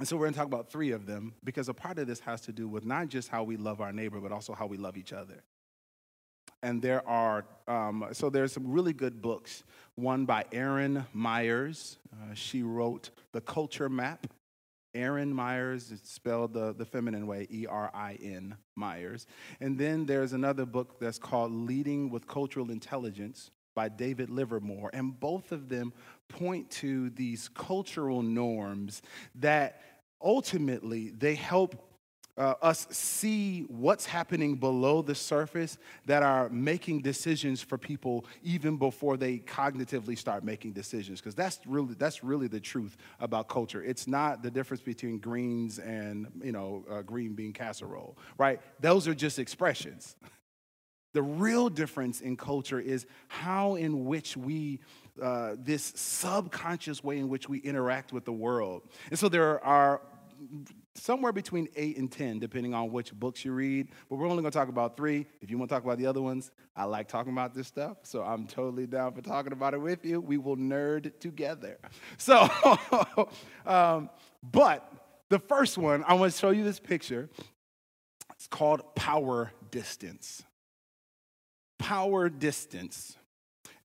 [0.00, 2.20] And so we're going to talk about three of them because a part of this
[2.20, 4.78] has to do with not just how we love our neighbor, but also how we
[4.78, 5.44] love each other.
[6.62, 9.62] And there are, um, so there's some really good books.
[9.96, 11.98] One by Erin Myers.
[12.14, 14.26] Uh, she wrote The Culture Map.
[14.94, 19.26] Erin Myers, it's spelled the, the feminine way, E R I N Myers.
[19.60, 24.90] And then there's another book that's called Leading with Cultural Intelligence by David Livermore.
[24.92, 25.92] And both of them
[26.28, 29.02] point to these cultural norms
[29.36, 29.82] that
[30.22, 31.86] ultimately they help
[32.38, 38.76] uh, us see what's happening below the surface that are making decisions for people even
[38.76, 43.82] before they cognitively start making decisions because that's really that's really the truth about culture
[43.82, 49.06] it's not the difference between greens and you know uh, green bean casserole right those
[49.06, 50.16] are just expressions
[51.12, 54.80] the real difference in culture is how in which we
[55.20, 60.00] uh, this subconscious way in which we interact with the world and so there are
[60.94, 63.88] somewhere between eight and 10, depending on which books you read.
[64.08, 65.26] But we're only to talk about three.
[65.40, 67.98] If you want to talk about the other ones, I like talking about this stuff.
[68.02, 70.20] So I'm totally down for talking about it with you.
[70.20, 71.78] We will nerd together.
[72.18, 72.48] So,
[73.66, 74.10] um,
[74.42, 74.90] but
[75.28, 77.30] the first one, I want to show you this picture.
[78.34, 80.42] It's called Power Distance.
[81.80, 83.16] Power Distance.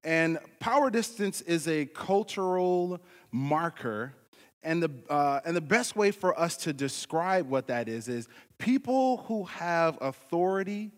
[0.03, 4.13] And power distance is a cultural marker
[4.65, 8.27] and the, uh, and the best way for us to describe what that is is
[8.57, 10.91] people who have authority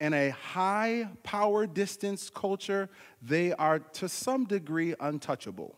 [0.00, 2.88] in a high power distance culture,
[3.20, 5.76] they are to some degree untouchable.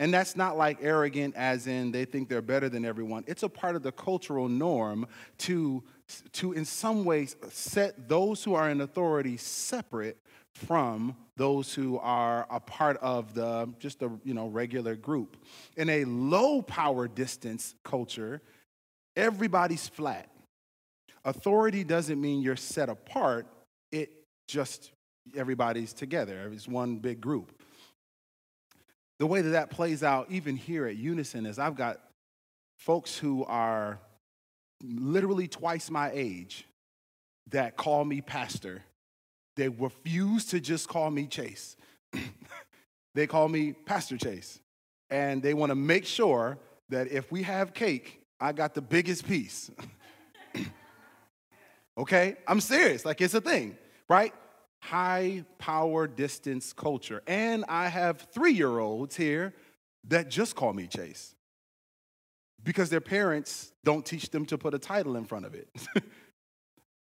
[0.00, 3.22] And that's not like arrogant, as in they think they're better than everyone.
[3.28, 5.06] It's a part of the cultural norm
[5.38, 5.84] to,
[6.32, 10.18] to in some ways, set those who are in authority separate
[10.54, 15.36] from those who are a part of the just a you know regular group.
[15.76, 18.42] In a low power distance culture,
[19.16, 20.28] everybody's flat.
[21.24, 23.46] Authority doesn't mean you're set apart.
[23.92, 24.10] It
[24.48, 24.92] just
[25.36, 26.50] everybody's together.
[26.52, 27.62] It's one big group.
[29.18, 32.00] The way that that plays out, even here at Unison, is I've got
[32.78, 33.98] folks who are
[34.82, 36.66] literally twice my age
[37.48, 38.82] that call me pastor
[39.60, 41.76] they refuse to just call me Chase.
[43.14, 44.58] they call me Pastor Chase.
[45.10, 46.58] And they want to make sure
[46.88, 49.70] that if we have cake, I got the biggest piece.
[51.98, 52.36] okay?
[52.48, 53.04] I'm serious.
[53.04, 53.76] Like it's a thing,
[54.08, 54.32] right?
[54.80, 57.22] High power distance culture.
[57.26, 59.52] And I have three year olds here
[60.08, 61.34] that just call me Chase
[62.64, 65.68] because their parents don't teach them to put a title in front of it.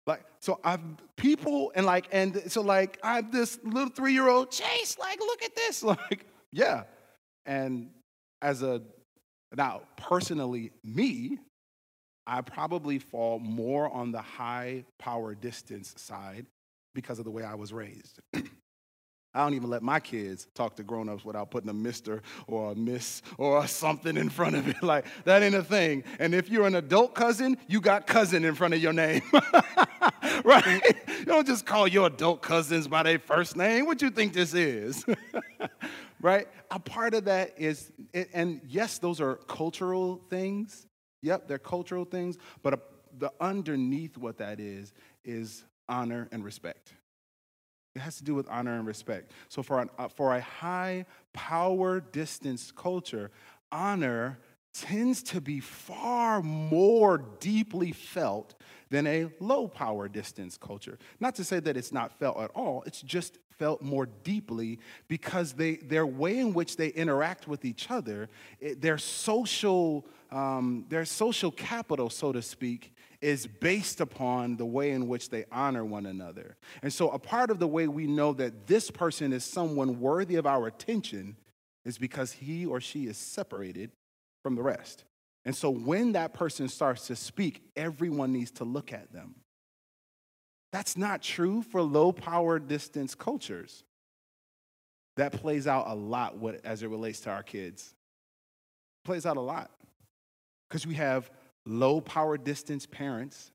[0.06, 0.82] Like, so I've
[1.16, 5.20] people and like, and so like, I have this little three year old Chase, like,
[5.20, 5.84] look at this.
[5.94, 6.84] Like, yeah.
[7.46, 7.90] And
[8.42, 8.82] as a,
[9.56, 11.40] now, personally, me,
[12.26, 16.46] I probably fall more on the high power distance side
[16.96, 18.20] because of the way I was raised.
[19.36, 22.76] I don't even let my kids talk to grown-ups without putting a mister or a
[22.76, 24.76] miss or something in front of it.
[24.84, 26.04] Like that ain't a thing.
[26.20, 29.22] And if you're an adult cousin, you got cousin in front of your name.
[30.44, 30.82] right?
[31.08, 33.86] You don't just call your adult cousins by their first name.
[33.86, 35.06] What you think this is?
[36.22, 36.48] right?
[36.70, 37.92] A part of that is
[38.34, 40.86] and yes, those are cultural things.
[41.22, 44.92] Yep, they're cultural things, but the underneath what that is
[45.24, 46.94] is honor and respect.
[47.96, 49.32] It has to do with honor and respect.
[49.50, 53.32] So, for, an, uh, for a high power distance culture,
[53.72, 54.40] honor
[54.74, 58.56] tends to be far more deeply felt
[58.90, 60.98] than a low power distance culture.
[61.20, 65.54] Not to say that it's not felt at all, it's just felt more deeply because
[65.54, 68.30] they, their way in which they interact with each other,
[68.60, 72.93] it, their social, um, their social capital, so to speak,
[73.24, 76.58] is based upon the way in which they honor one another.
[76.82, 80.36] And so, a part of the way we know that this person is someone worthy
[80.36, 81.38] of our attention
[81.86, 83.92] is because he or she is separated
[84.44, 85.06] from the rest.
[85.46, 89.36] And so, when that person starts to speak, everyone needs to look at them.
[90.74, 93.86] That's not true for low power distance cultures.
[95.16, 97.94] That plays out a lot as it relates to our kids.
[99.06, 99.72] Plays out a lot.
[100.68, 101.30] Because we have
[101.66, 103.52] low power distance parents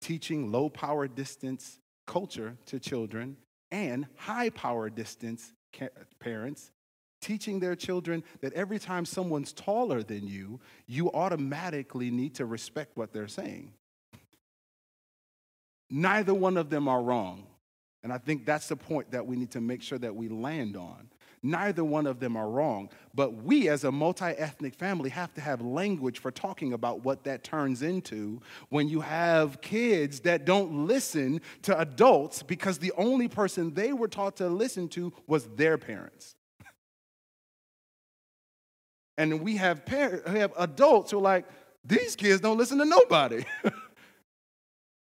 [0.00, 3.36] teaching low power distance culture to children
[3.70, 5.52] and high power distance
[6.18, 6.72] parents
[7.20, 12.96] teaching their children that every time someone's taller than you, you automatically need to respect
[12.96, 13.72] what they're saying.
[15.88, 17.46] Neither one of them are wrong.
[18.02, 20.76] And I think that's the point that we need to make sure that we land
[20.76, 21.08] on.
[21.42, 22.88] Neither one of them are wrong.
[23.14, 27.24] But we, as a multi ethnic family, have to have language for talking about what
[27.24, 33.26] that turns into when you have kids that don't listen to adults because the only
[33.26, 36.36] person they were taught to listen to was their parents.
[39.18, 41.46] and we have, parents, we have adults who are like,
[41.84, 43.44] these kids don't listen to nobody.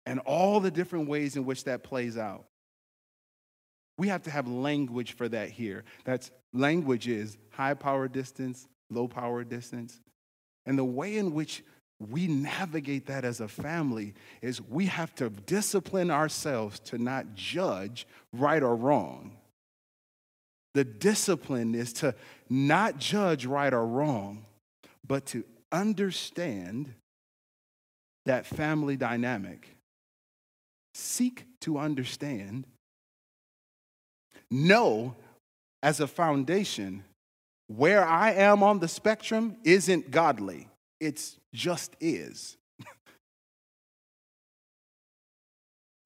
[0.06, 2.46] and all the different ways in which that plays out.
[3.98, 5.84] We have to have language for that here.
[6.04, 10.00] That's language is high power distance, low power distance.
[10.66, 11.62] And the way in which
[12.10, 18.06] we navigate that as a family is we have to discipline ourselves to not judge
[18.32, 19.36] right or wrong.
[20.74, 22.14] The discipline is to
[22.48, 24.46] not judge right or wrong,
[25.06, 26.94] but to understand
[28.24, 29.76] that family dynamic.
[30.94, 32.66] Seek to understand
[34.52, 35.16] know
[35.82, 37.02] as a foundation
[37.66, 40.68] where I am on the spectrum isn't godly,
[41.00, 42.56] it's just is.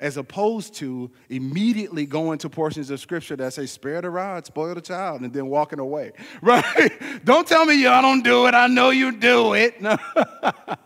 [0.00, 4.74] as opposed to immediately going to portions of scripture that say, spare the rod, spoil
[4.74, 6.12] the child, and then walking away.
[6.42, 7.24] Right?
[7.24, 8.54] don't tell me y'all don't do it.
[8.54, 9.80] I know you do it.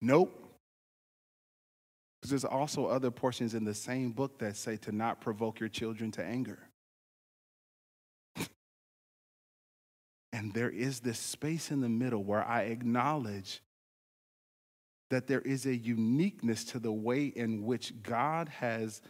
[0.00, 0.45] nope.
[2.26, 5.68] Because there's also other portions in the same book that say to not provoke your
[5.68, 6.58] children to anger.
[10.32, 13.62] and there is this space in the middle where I acknowledge
[15.08, 19.02] that there is a uniqueness to the way in which God has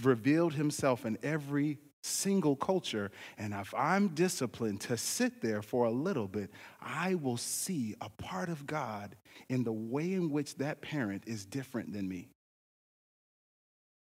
[0.00, 3.10] revealed himself in every single culture.
[3.36, 8.08] And if I'm disciplined to sit there for a little bit, I will see a
[8.08, 9.16] part of God
[9.48, 12.28] in the way in which that parent is different than me.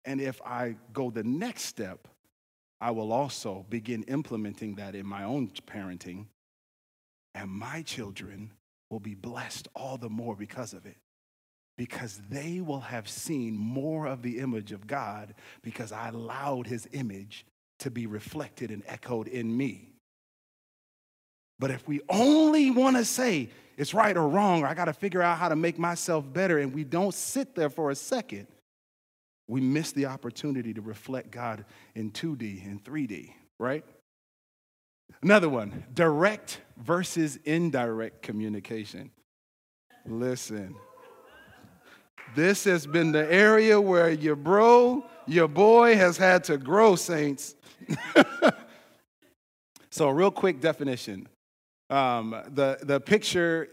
[0.04, 2.08] And if I go the next step,
[2.80, 6.26] I will also begin implementing that in my own parenting,
[7.34, 8.52] and my children
[8.90, 10.96] will be blessed all the more because of it.
[11.76, 16.88] Because they will have seen more of the image of God because I allowed his
[16.92, 17.44] image
[17.78, 19.92] to be reflected and echoed in me.
[21.58, 24.92] But if we only want to say it's right or wrong, or I got to
[24.92, 28.46] figure out how to make myself better, and we don't sit there for a second,
[29.48, 31.64] we miss the opportunity to reflect God
[31.94, 33.84] in 2D and 3D, right?
[35.22, 39.10] Another one direct versus indirect communication.
[40.06, 40.76] Listen,
[42.36, 47.54] this has been the area where your bro, your boy has had to grow, saints.
[49.90, 51.28] so, a real quick definition.
[51.90, 53.68] Um, the, the picture,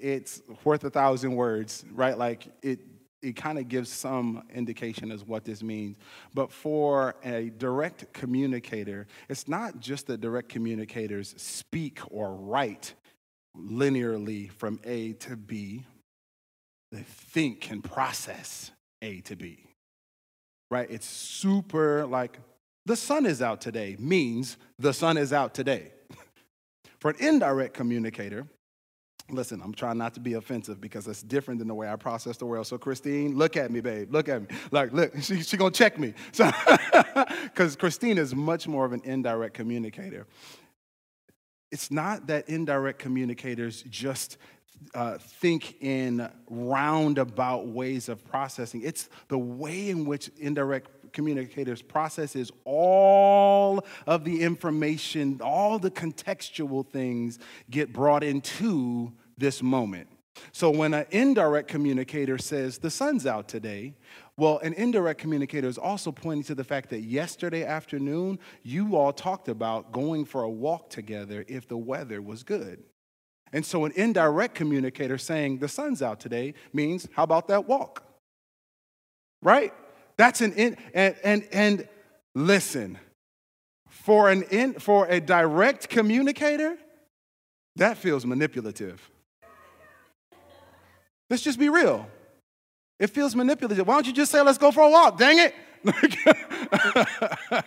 [0.00, 2.16] it's worth a thousand words, right?
[2.16, 2.80] Like it,
[3.22, 5.96] it kind of gives some indication as what this means.
[6.34, 12.94] But for a direct communicator, it's not just that direct communicators speak or write
[13.56, 15.84] linearly from A to B,
[16.92, 19.73] they think and process A to B.
[20.70, 20.90] Right?
[20.90, 22.38] It's super like
[22.86, 25.92] the sun is out today means the sun is out today.
[27.00, 28.46] For an indirect communicator,
[29.30, 32.36] listen, I'm trying not to be offensive because it's different than the way I process
[32.36, 32.66] the world.
[32.66, 34.12] So, Christine, look at me, babe.
[34.12, 34.48] Look at me.
[34.70, 36.14] Like, look, she's she gonna check me.
[36.32, 36.50] So,
[37.44, 40.26] because Christine is much more of an indirect communicator.
[41.70, 44.36] It's not that indirect communicators just
[44.94, 48.82] uh, think in roundabout ways of processing.
[48.82, 56.86] It's the way in which indirect communicators processes all of the information, all the contextual
[56.86, 57.38] things
[57.70, 60.08] get brought into this moment.
[60.52, 63.94] So when an indirect communicator says, the sun's out today,
[64.36, 69.12] well, an indirect communicator is also pointing to the fact that yesterday afternoon, you all
[69.12, 72.82] talked about going for a walk together if the weather was good.
[73.54, 78.02] And so an indirect communicator saying, the sun's out today means, how about that walk?
[79.42, 79.72] Right?
[80.16, 81.88] That's an in, and and and
[82.34, 82.98] listen.
[83.88, 86.76] For an in, for a direct communicator,
[87.76, 89.08] that feels manipulative.
[91.30, 92.08] Let's just be real.
[92.98, 93.86] It feels manipulative.
[93.86, 95.16] Why don't you just say, let's go for a walk?
[95.16, 95.54] Dang it.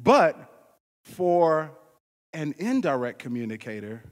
[0.00, 0.36] but
[1.04, 1.70] for
[2.32, 4.02] an indirect communicator,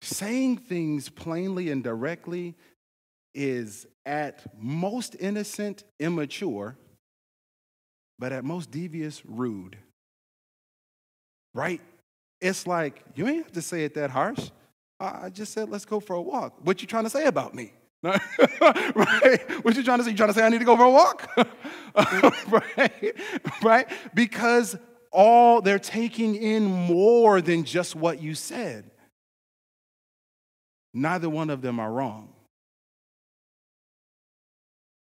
[0.00, 2.54] saying things plainly and directly
[3.34, 6.76] is at most innocent, immature,
[8.18, 9.76] but at most devious, rude.
[11.54, 11.80] Right?
[12.40, 14.50] It's like, you ain't have to say it that harsh.
[15.00, 16.54] I just said, let's go for a walk.
[16.64, 17.72] What you trying to say about me?
[18.02, 19.64] right?
[19.64, 20.10] What you trying to say?
[20.10, 21.28] You trying to say I need to go for a walk?
[22.76, 23.14] right?
[23.62, 23.88] Right?
[24.14, 24.76] Because
[25.10, 28.90] all they're taking in more than just what you said.
[30.98, 32.28] Neither one of them are wrong.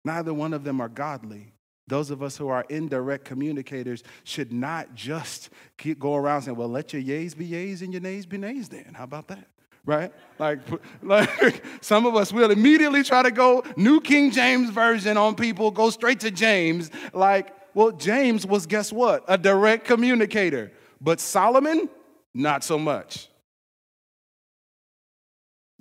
[0.06, 1.52] Neither one of them are godly.
[1.86, 6.68] Those of us who are indirect communicators should not just keep, go around saying, well,
[6.68, 8.94] let your yays be yays and your nays be nays then.
[8.94, 9.46] How about that?
[9.84, 10.12] Right?
[10.38, 10.60] Like,
[11.02, 15.70] like some of us will immediately try to go New King James Version on people,
[15.70, 16.90] go straight to James.
[17.12, 19.24] Like, well, James was, guess what?
[19.28, 20.72] A direct communicator.
[21.02, 21.90] But Solomon,
[22.32, 23.28] not so much.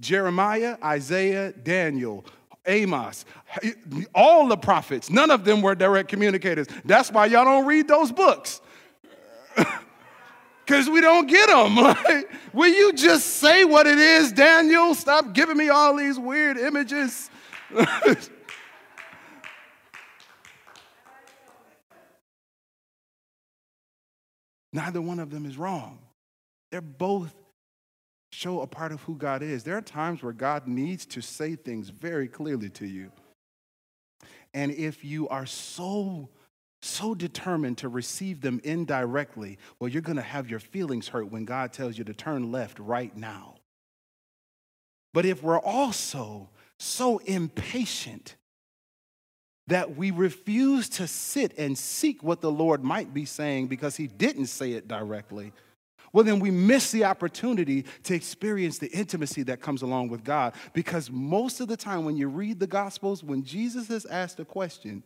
[0.02, 2.26] Jeremiah, Isaiah, Daniel,
[2.66, 3.24] Amos,
[4.14, 6.68] all the prophets, none of them were direct communicators.
[6.84, 8.60] That's why y'all don't read those books.
[10.72, 11.76] Because we don't get them.
[12.54, 14.96] Will you just say what it is, Daniel?
[14.96, 17.30] Stop giving me all these weird images.
[24.72, 26.00] Neither one of them is wrong.
[26.72, 27.36] They're both
[28.32, 29.64] show a part of who God is.
[29.64, 33.12] There are times where God needs to say things very clearly to you.
[34.54, 36.30] And if you are so
[36.84, 41.46] so determined to receive them indirectly, well, you're going to have your feelings hurt when
[41.46, 43.56] God tells you to turn left right now.
[45.14, 48.36] But if we're also so impatient
[49.68, 54.08] that we refuse to sit and seek what the Lord might be saying because he
[54.08, 55.54] didn't say it directly,
[56.14, 60.54] well, then we miss the opportunity to experience the intimacy that comes along with God.
[60.74, 64.46] Because most of the time, when you read the Gospels, when Jesus is asked a
[64.46, 65.04] question,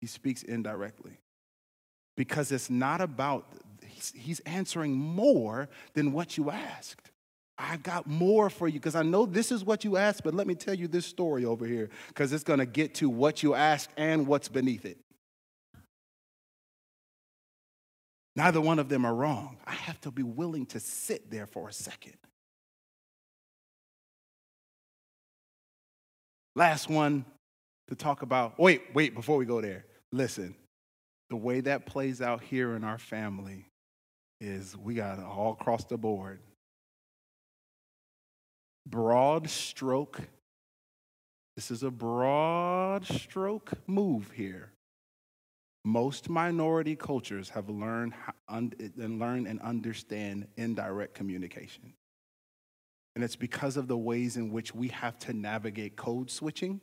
[0.00, 1.18] he speaks indirectly.
[2.16, 3.46] because it's not about,
[4.14, 7.10] he's, answering more than what you asked.
[7.58, 10.46] I've got more for you because I know this is what you asked, but let
[10.46, 13.54] me tell you this story over here because it's going to get to what you
[13.54, 14.98] asked and what's beneath it.
[18.36, 19.56] Neither one of them are wrong.
[19.66, 22.14] I have to be willing to sit there for a second.
[26.54, 27.24] Last one
[27.88, 28.58] to talk about.
[28.58, 30.54] Wait, wait, before we go there, listen.
[31.30, 33.66] The way that plays out here in our family
[34.40, 36.38] is we got all across the board
[38.86, 40.20] broad stroke.
[41.56, 44.70] This is a broad stroke move here.
[45.86, 48.12] Most minority cultures have learned
[48.48, 51.92] and learn and understand indirect communication.
[53.14, 56.80] And it's because of the ways in which we have to navigate code switching,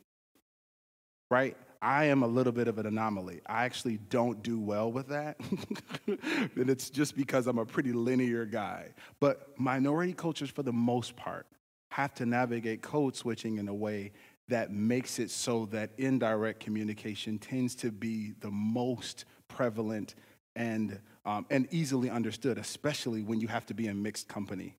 [1.30, 1.54] right?
[1.82, 3.42] I am a little bit of an anomaly.
[3.44, 5.38] I actually don't do well with that.
[6.06, 8.94] and it's just because I'm a pretty linear guy.
[9.20, 11.46] But minority cultures, for the most part,
[11.90, 14.12] have to navigate code switching in a way
[14.48, 20.14] that makes it so that indirect communication tends to be the most prevalent
[20.56, 24.76] and, um, and easily understood, especially when you have to be in mixed company.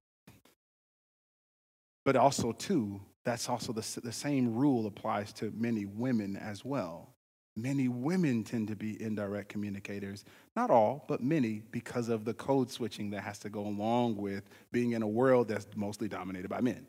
[2.03, 7.09] But also, too, that's also the, the same rule applies to many women as well.
[7.57, 12.69] Many women tend to be indirect communicators, not all, but many, because of the code
[12.69, 16.61] switching that has to go along with being in a world that's mostly dominated by
[16.61, 16.85] men.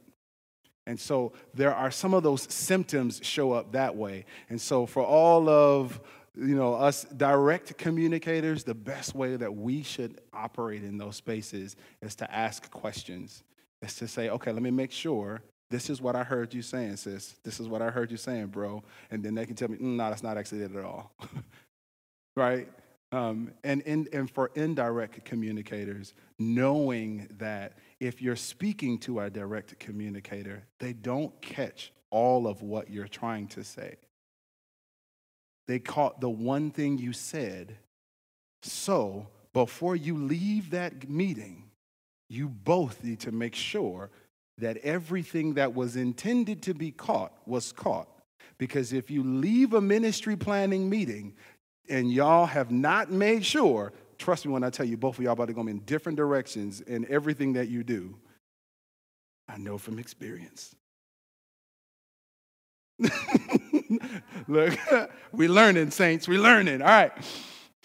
[0.87, 4.25] And so there are some of those symptoms show up that way.
[4.49, 6.01] And so for all of
[6.37, 11.77] you know us direct communicators, the best way that we should operate in those spaces
[12.03, 13.43] is to ask questions.
[13.83, 16.97] Is to say, okay, let me make sure this is what I heard you saying,
[16.97, 17.35] sis.
[17.43, 18.83] This is what I heard you saying, bro.
[19.11, 21.13] And then they can tell me, mm, no, that's not actually it at all.
[22.37, 22.69] right?
[23.13, 29.79] Um, and, and, and for indirect communicators, knowing that if you're speaking to a direct
[29.79, 33.97] communicator, they don't catch all of what you're trying to say.
[35.67, 37.77] They caught the one thing you said.
[38.63, 41.65] So before you leave that meeting,
[42.29, 44.11] you both need to make sure
[44.59, 48.09] that everything that was intended to be caught was caught.
[48.59, 51.35] Because if you leave a ministry planning meeting
[51.89, 55.33] and y'all have not made sure trust me when I tell you, both of y'all
[55.33, 58.17] about to go in different directions in everything that you do.
[59.49, 60.75] I know from experience.
[64.49, 64.79] Look,
[65.33, 66.27] we're learning, saints.
[66.27, 66.83] We learning.
[66.83, 67.13] All right.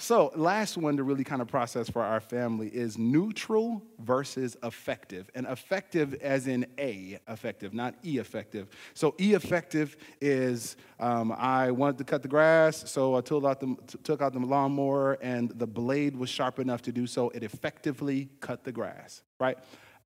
[0.01, 5.29] So, last one to really kind of process for our family is neutral versus affective.
[5.35, 8.69] And affective as in A affective, not E effective.
[8.95, 13.59] So, E effective is um, I wanted to cut the grass, so I took out,
[13.59, 17.29] the, took out the lawnmower, and the blade was sharp enough to do so.
[17.29, 19.59] It effectively cut the grass, right?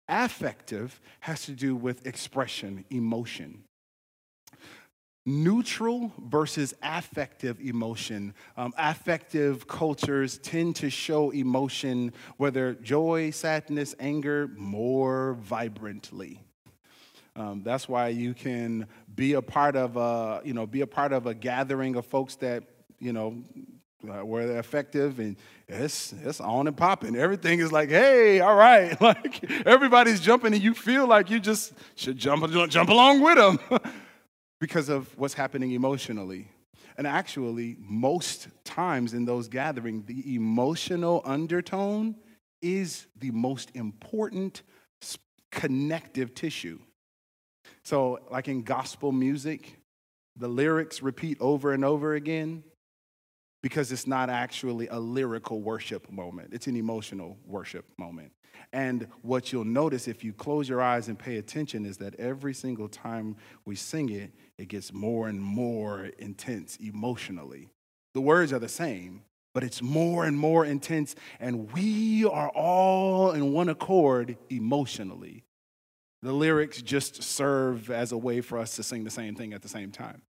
[0.09, 3.63] Affective has to do with expression, emotion
[5.25, 8.33] neutral versus affective emotion.
[8.55, 16.41] Um, affective cultures tend to show emotion, whether joy, sadness, anger, more vibrantly.
[17.35, 21.11] Um, that's why you can be a part of a, you know, be a part
[21.11, 22.63] of a gathering of folks that,
[22.99, 23.43] you know,
[24.07, 25.35] uh, where they're affective and
[25.67, 27.15] it's it's on and popping.
[27.15, 31.73] Everything is like, hey, all right, like everybody's jumping and you feel like you just
[31.95, 33.59] should jump jump along with them.
[34.59, 36.49] because of what's happening emotionally.
[36.97, 42.15] And actually, most times in those gatherings, the emotional undertone
[42.61, 44.61] is the most important
[45.51, 46.79] connective tissue.
[47.83, 49.79] So, like in gospel music,
[50.37, 52.63] the lyrics repeat over and over again
[53.61, 58.31] because it's not actually a lyrical worship moment, it's an emotional worship moment.
[58.73, 62.53] And what you'll notice if you close your eyes and pay attention is that every
[62.53, 63.35] single time
[63.65, 67.69] we sing it, it gets more and more intense emotionally.
[68.13, 73.31] The words are the same, but it's more and more intense, and we are all
[73.31, 75.43] in one accord emotionally.
[76.21, 79.61] The lyrics just serve as a way for us to sing the same thing at
[79.61, 80.21] the same time.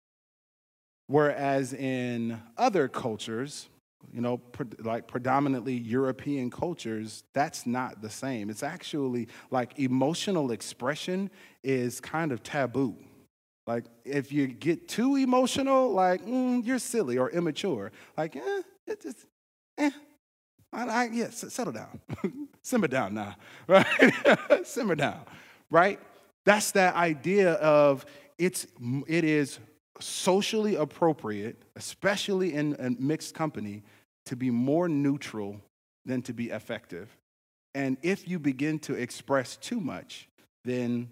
[1.07, 3.68] Whereas in other cultures,
[4.12, 4.41] you know,
[4.81, 8.51] like predominantly European cultures, that's not the same.
[8.51, 11.31] It's actually like emotional expression
[11.62, 12.97] is kind of taboo.
[13.66, 17.92] Like if you get too emotional, like mm, you're silly or immature.
[18.16, 19.26] Like, eh, it's just,
[19.78, 19.90] eh.
[20.72, 22.00] I, I, yeah, settle down.
[22.62, 23.36] Simmer down now,
[23.66, 23.86] right?
[24.64, 25.20] Simmer down,
[25.70, 25.98] right?
[26.44, 28.06] That's that idea of
[28.38, 28.66] it's,
[29.08, 29.58] it is
[30.00, 33.82] socially appropriate, especially in, a mixed company,
[34.26, 35.60] to be more neutral
[36.04, 37.16] than to be affective.
[37.74, 40.28] And if you begin to express too much,
[40.64, 41.08] then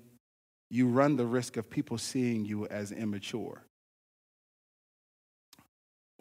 [0.75, 3.63] you run the risk of people seeing you as immature.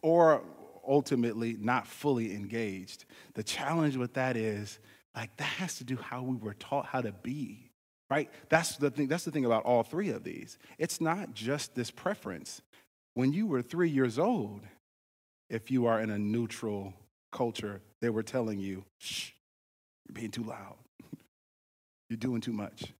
[0.03, 0.43] Or
[0.87, 3.05] ultimately not fully engaged.
[3.33, 4.77] The challenge with that is
[5.15, 7.71] like that has to do how we were taught how to be.
[8.11, 8.29] Right?
[8.49, 10.59] That's the thing that's the thing about all three of these.
[10.77, 12.61] It's not just this preference.
[13.15, 14.61] When you were 3 years old,
[15.49, 16.93] if you are in a neutral
[17.31, 19.31] culture, they were telling you, "Shh,
[20.07, 20.77] you're being too loud.
[22.09, 22.93] you're doing too much.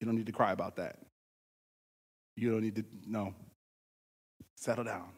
[0.00, 0.98] You don't need to cry about that.
[2.36, 3.34] You don't need to, no.
[4.56, 5.08] Settle down.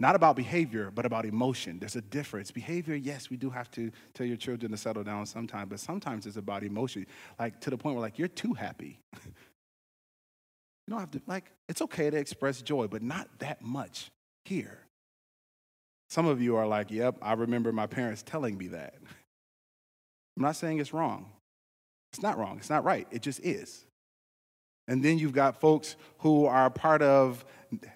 [0.00, 1.78] Not about behavior, but about emotion.
[1.78, 2.50] There's a difference.
[2.50, 6.26] Behavior, yes, we do have to tell your children to settle down sometimes, but sometimes
[6.26, 7.06] it's about emotion.
[7.38, 8.98] Like to the point where like you're too happy.
[9.14, 9.30] you
[10.88, 14.10] don't have to like it's okay to express joy, but not that much
[14.46, 14.78] here.
[16.08, 18.94] Some of you are like, "Yep, I remember my parents telling me that."
[20.36, 21.30] I'm not saying it's wrong.
[22.12, 22.58] It's not wrong.
[22.58, 23.06] It's not right.
[23.10, 23.84] It just is.
[24.88, 27.44] And then you've got folks who are part of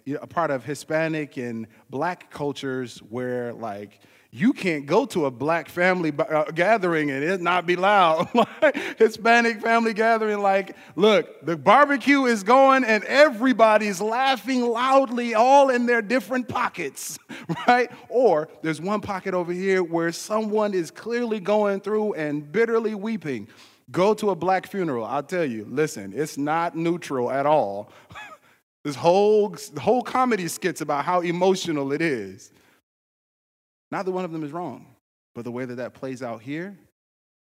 [0.06, 4.00] a part of Hispanic and black cultures where like
[4.30, 8.28] you can't go to a black family uh, gathering and it not be loud.
[8.98, 15.86] Hispanic family gathering, like, look, the barbecue is going and everybody's laughing loudly, all in
[15.86, 17.16] their different pockets,
[17.68, 17.92] right?
[18.08, 23.46] Or there's one pocket over here where someone is clearly going through and bitterly weeping.
[23.90, 25.04] Go to a black funeral.
[25.04, 27.90] I'll tell you, listen, it's not neutral at all.
[28.84, 32.50] this whole, whole comedy skits about how emotional it is.
[33.90, 34.86] Neither one of them is wrong.
[35.34, 36.78] But the way that that plays out here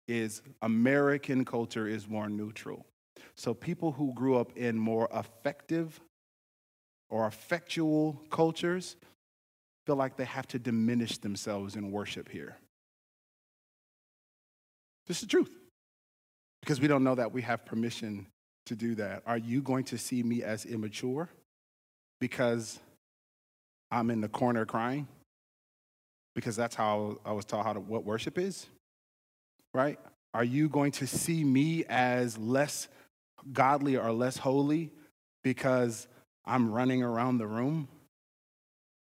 [0.07, 2.85] is American culture is more neutral.
[3.35, 5.99] So people who grew up in more affective
[7.09, 8.95] or effectual cultures
[9.85, 12.57] feel like they have to diminish themselves in worship here.
[15.07, 15.60] This is the truth
[16.61, 18.27] because we don't know that we have permission
[18.67, 19.23] to do that.
[19.25, 21.29] Are you going to see me as immature
[22.19, 22.79] because
[23.89, 25.07] I'm in the corner crying?
[26.35, 28.67] Because that's how I was taught how to, what worship is,
[29.73, 29.99] right?
[30.33, 32.87] Are you going to see me as less
[33.51, 34.91] godly or less holy
[35.43, 36.07] because
[36.45, 37.89] I'm running around the room?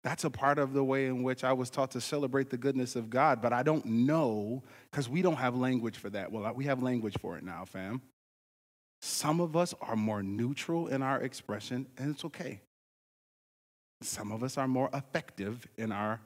[0.03, 2.97] That's a part of the way in which I was taught to celebrate the goodness
[2.97, 6.33] of God, but I don't know because we don't have language for that.
[6.33, 8.03] Well, we have language for it now, fam.
[9.01, 12.61] Some of us are more neutral in our expression, and it's okay.
[14.01, 16.21] Some of us are more affective in our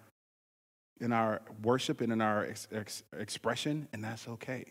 [0.99, 4.65] in our worship and in our ex- ex- expression, and that's okay.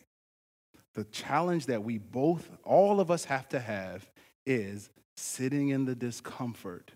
[0.96, 4.10] The challenge that we both, all of us, have to have
[4.44, 6.92] is sitting in the discomfort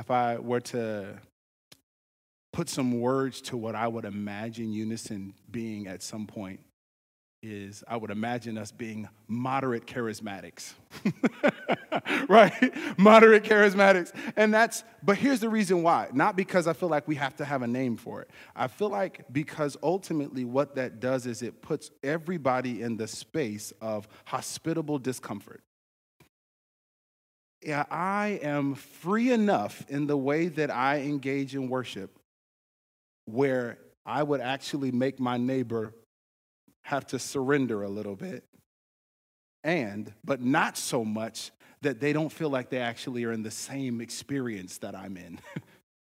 [0.00, 1.18] if I were to
[2.52, 6.60] put some words to what I would imagine Unison being at some point,
[7.42, 10.72] is I would imagine us being moderate charismatics.
[12.28, 12.98] right?
[12.98, 14.12] Moderate charismatics.
[14.36, 16.08] And that's, but here's the reason why.
[16.12, 18.30] Not because I feel like we have to have a name for it.
[18.54, 23.72] I feel like because ultimately what that does is it puts everybody in the space
[23.80, 25.62] of hospitable discomfort
[27.68, 32.18] I am free enough in the way that I engage in worship
[33.26, 35.94] where I would actually make my neighbor
[36.82, 38.44] have to surrender a little bit.
[39.62, 41.50] And, but not so much
[41.82, 45.38] that they don't feel like they actually are in the same experience that I'm in.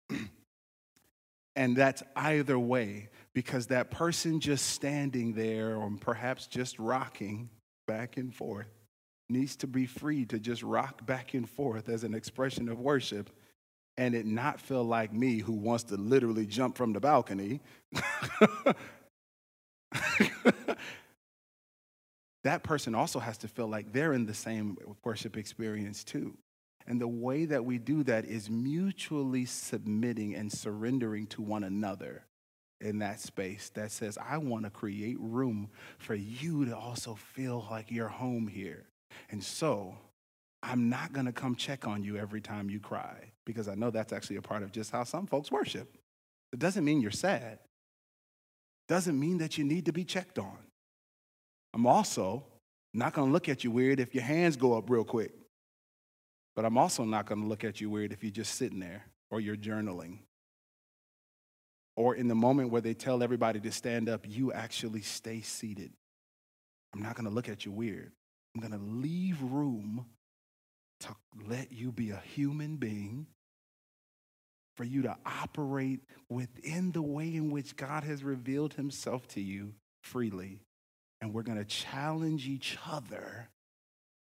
[1.56, 7.50] and that's either way, because that person just standing there or perhaps just rocking
[7.86, 8.70] back and forth
[9.30, 13.30] needs to be free to just rock back and forth as an expression of worship
[13.98, 17.62] and it not feel like me who wants to literally jump from the balcony.
[22.44, 26.36] that person also has to feel like they're in the same worship experience too.
[26.88, 32.26] And the way that we do that is mutually submitting and surrendering to one another
[32.82, 37.66] in that space that says, I want to create room for you to also feel
[37.72, 38.88] like you're home here.
[39.30, 39.96] And so
[40.62, 43.92] I'm not going to come check on you every time you cry because I know
[43.92, 45.98] that's actually a part of just how some folks worship.
[46.54, 47.60] It doesn't mean you're sad.
[48.88, 50.58] Doesn't mean that you need to be checked on.
[51.74, 52.46] I'm also
[52.94, 55.34] not going to look at you weird if your hands go up real quick.
[56.56, 59.06] But I'm also not going to look at you weird if you're just sitting there
[59.32, 60.20] or you're journaling.
[61.96, 65.92] Or in the moment where they tell everybody to stand up, you actually stay seated.
[66.94, 68.12] I'm not going to look at you weird.
[68.54, 70.06] I'm going to leave room
[71.02, 71.16] to
[71.48, 73.28] let you be a human being
[74.76, 79.74] for you to operate within the way in which God has revealed himself to you
[80.02, 80.62] freely.
[81.22, 83.50] And we're going to challenge each other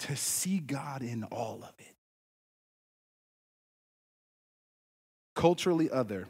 [0.01, 1.95] to see God in all of it.
[5.35, 6.29] Culturally other.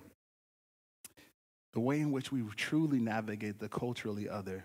[1.72, 4.64] The way in which we truly navigate the culturally other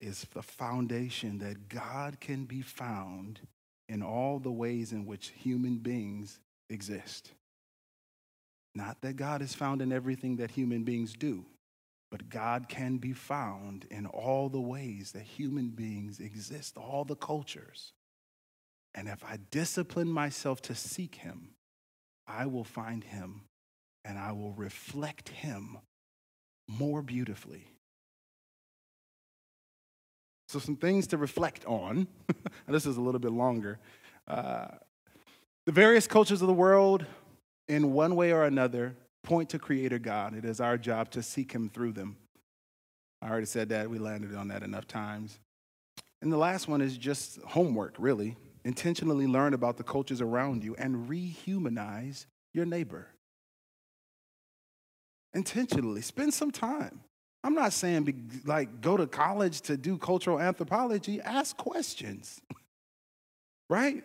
[0.00, 3.40] is the foundation that God can be found
[3.88, 6.38] in all the ways in which human beings
[6.70, 7.32] exist.
[8.74, 11.44] Not that God is found in everything that human beings do,
[12.10, 17.16] but God can be found in all the ways that human beings exist, all the
[17.16, 17.92] cultures.
[18.94, 21.50] And if I discipline myself to seek Him,
[22.26, 23.42] I will find Him
[24.04, 25.78] and I will reflect Him
[26.68, 27.66] more beautifully.
[30.48, 32.08] So, some things to reflect on.
[32.28, 33.78] and this is a little bit longer.
[34.26, 34.68] Uh,
[35.66, 37.04] the various cultures of the world,
[37.68, 40.34] in one way or another, point to Creator God.
[40.34, 42.16] It is our job to seek Him through them.
[43.20, 43.90] I already said that.
[43.90, 45.38] We landed on that enough times.
[46.22, 48.36] And the last one is just homework, really.
[48.64, 52.24] Intentionally learn about the cultures around you and rehumanize
[52.54, 53.08] your neighbor.
[55.34, 57.00] Intentionally, spend some time.
[57.44, 58.14] I'm not saying be,
[58.44, 62.40] like go to college to do cultural anthropology, ask questions.
[63.68, 64.04] right?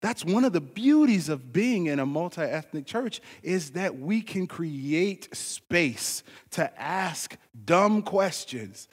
[0.00, 4.46] That's one of the beauties of being in a multi-ethnic church is that we can
[4.46, 8.88] create space to ask dumb questions.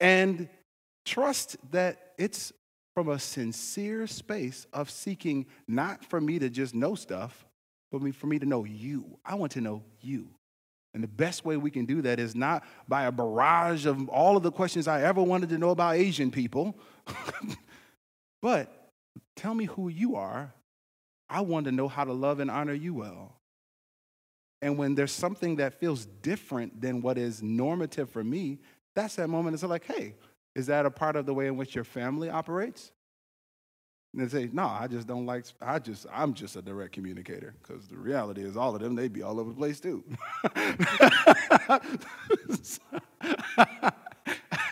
[0.00, 0.48] And
[1.06, 2.52] trust that it's
[2.94, 7.46] from a sincere space of seeking not for me to just know stuff,
[8.00, 9.18] for me to know you.
[9.24, 10.28] I want to know you.
[10.94, 14.36] And the best way we can do that is not by a barrage of all
[14.36, 16.78] of the questions I ever wanted to know about Asian people.
[18.42, 18.90] But
[19.36, 20.52] tell me who you are.
[21.30, 23.36] I want to know how to love and honor you well.
[24.60, 28.58] And when there's something that feels different than what is normative for me,
[28.94, 30.14] that's that moment it's like, hey,
[30.54, 32.92] is that a part of the way in which your family operates?
[34.12, 37.54] And they say, no, I just don't like, I just, I'm just a direct communicator.
[37.62, 40.04] Because the reality is all of them, they'd be all over the place too.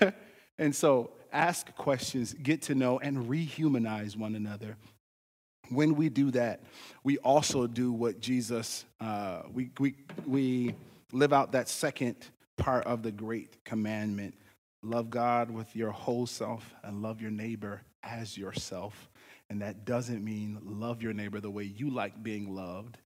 [0.59, 4.76] and so ask questions, get to know, and rehumanize one another.
[5.70, 6.62] When we do that,
[7.05, 9.95] we also do what Jesus, uh, we, we,
[10.26, 10.74] we
[11.12, 12.16] live out that second
[12.57, 14.34] part of the great commandment
[14.82, 19.10] love God with your whole self and love your neighbor as yourself.
[19.51, 22.99] And that doesn't mean love your neighbor the way you like being loved,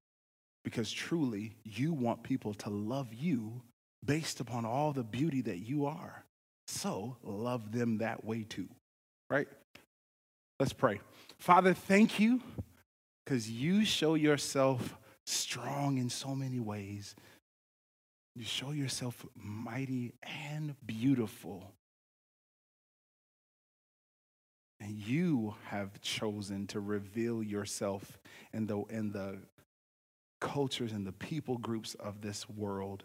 [0.63, 3.63] because truly you want people to love you
[4.05, 6.25] based upon all the beauty that you are.
[6.67, 8.69] So love them that way too,
[9.31, 9.49] right?
[10.61, 11.01] Let's pray.
[11.39, 12.43] Father, thank you
[13.25, 17.15] because you show yourself strong in so many ways.
[18.37, 21.73] You show yourself mighty and beautiful.
[24.85, 28.19] And you have chosen to reveal yourself
[28.53, 29.39] in the, in the
[30.43, 33.05] cultures and the people groups of this world.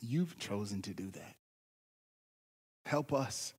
[0.00, 1.34] You've chosen to do that.
[2.86, 3.52] Help us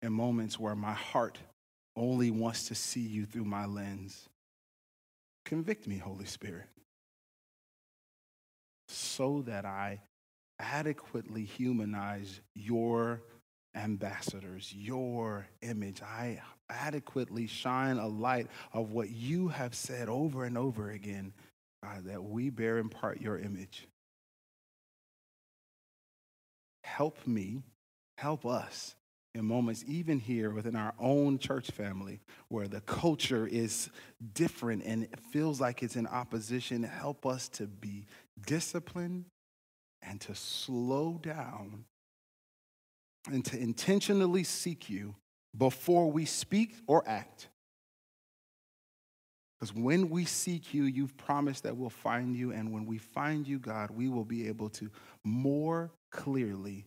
[0.00, 1.38] in moments where my heart
[1.96, 4.28] only wants to see you through my lens.
[5.44, 6.68] Convict me, Holy Spirit,
[8.86, 10.02] so that I
[10.60, 13.22] adequately humanize your
[13.74, 16.02] ambassadors, your image.
[16.02, 21.32] I adequately shine a light of what you have said over and over again,
[21.82, 23.86] God, that we bear in part your image.
[26.84, 27.62] Help me
[28.18, 28.94] help us
[29.34, 33.90] in moments, even here within our own church family, where the culture is
[34.32, 38.06] different and it feels like it's in opposition, help us to be
[38.46, 39.24] disciplined
[40.02, 41.84] and to slow down
[43.30, 45.14] and to intentionally seek you
[45.56, 47.48] before we speak or act.
[49.58, 52.52] Because when we seek you, you've promised that we'll find you.
[52.52, 54.90] And when we find you, God, we will be able to
[55.22, 56.86] more clearly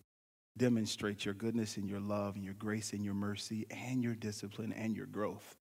[0.58, 4.74] demonstrate your goodness and your love and your grace and your mercy and your discipline
[4.74, 5.56] and your growth.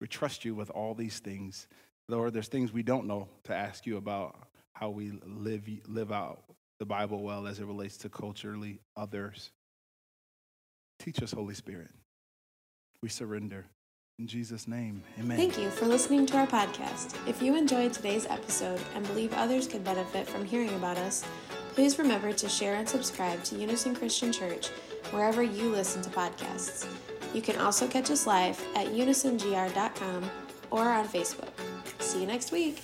[0.00, 1.66] We trust you with all these things.
[2.08, 4.36] Lord, there's things we don't know to ask you about
[4.72, 6.42] how we live, live out
[6.82, 9.52] the Bible well as it relates to culturally others.
[10.98, 11.90] Teach us, Holy Spirit.
[13.02, 13.66] We surrender.
[14.18, 15.36] In Jesus' name, amen.
[15.36, 17.16] Thank you for listening to our podcast.
[17.26, 21.24] If you enjoyed today's episode and believe others could benefit from hearing about us,
[21.72, 24.68] Please remember to share and subscribe to Unison Christian Church
[25.10, 26.86] wherever you listen to podcasts.
[27.34, 30.30] You can also catch us live at unisongr.com
[30.70, 31.52] or on Facebook.
[31.98, 32.82] See you next week.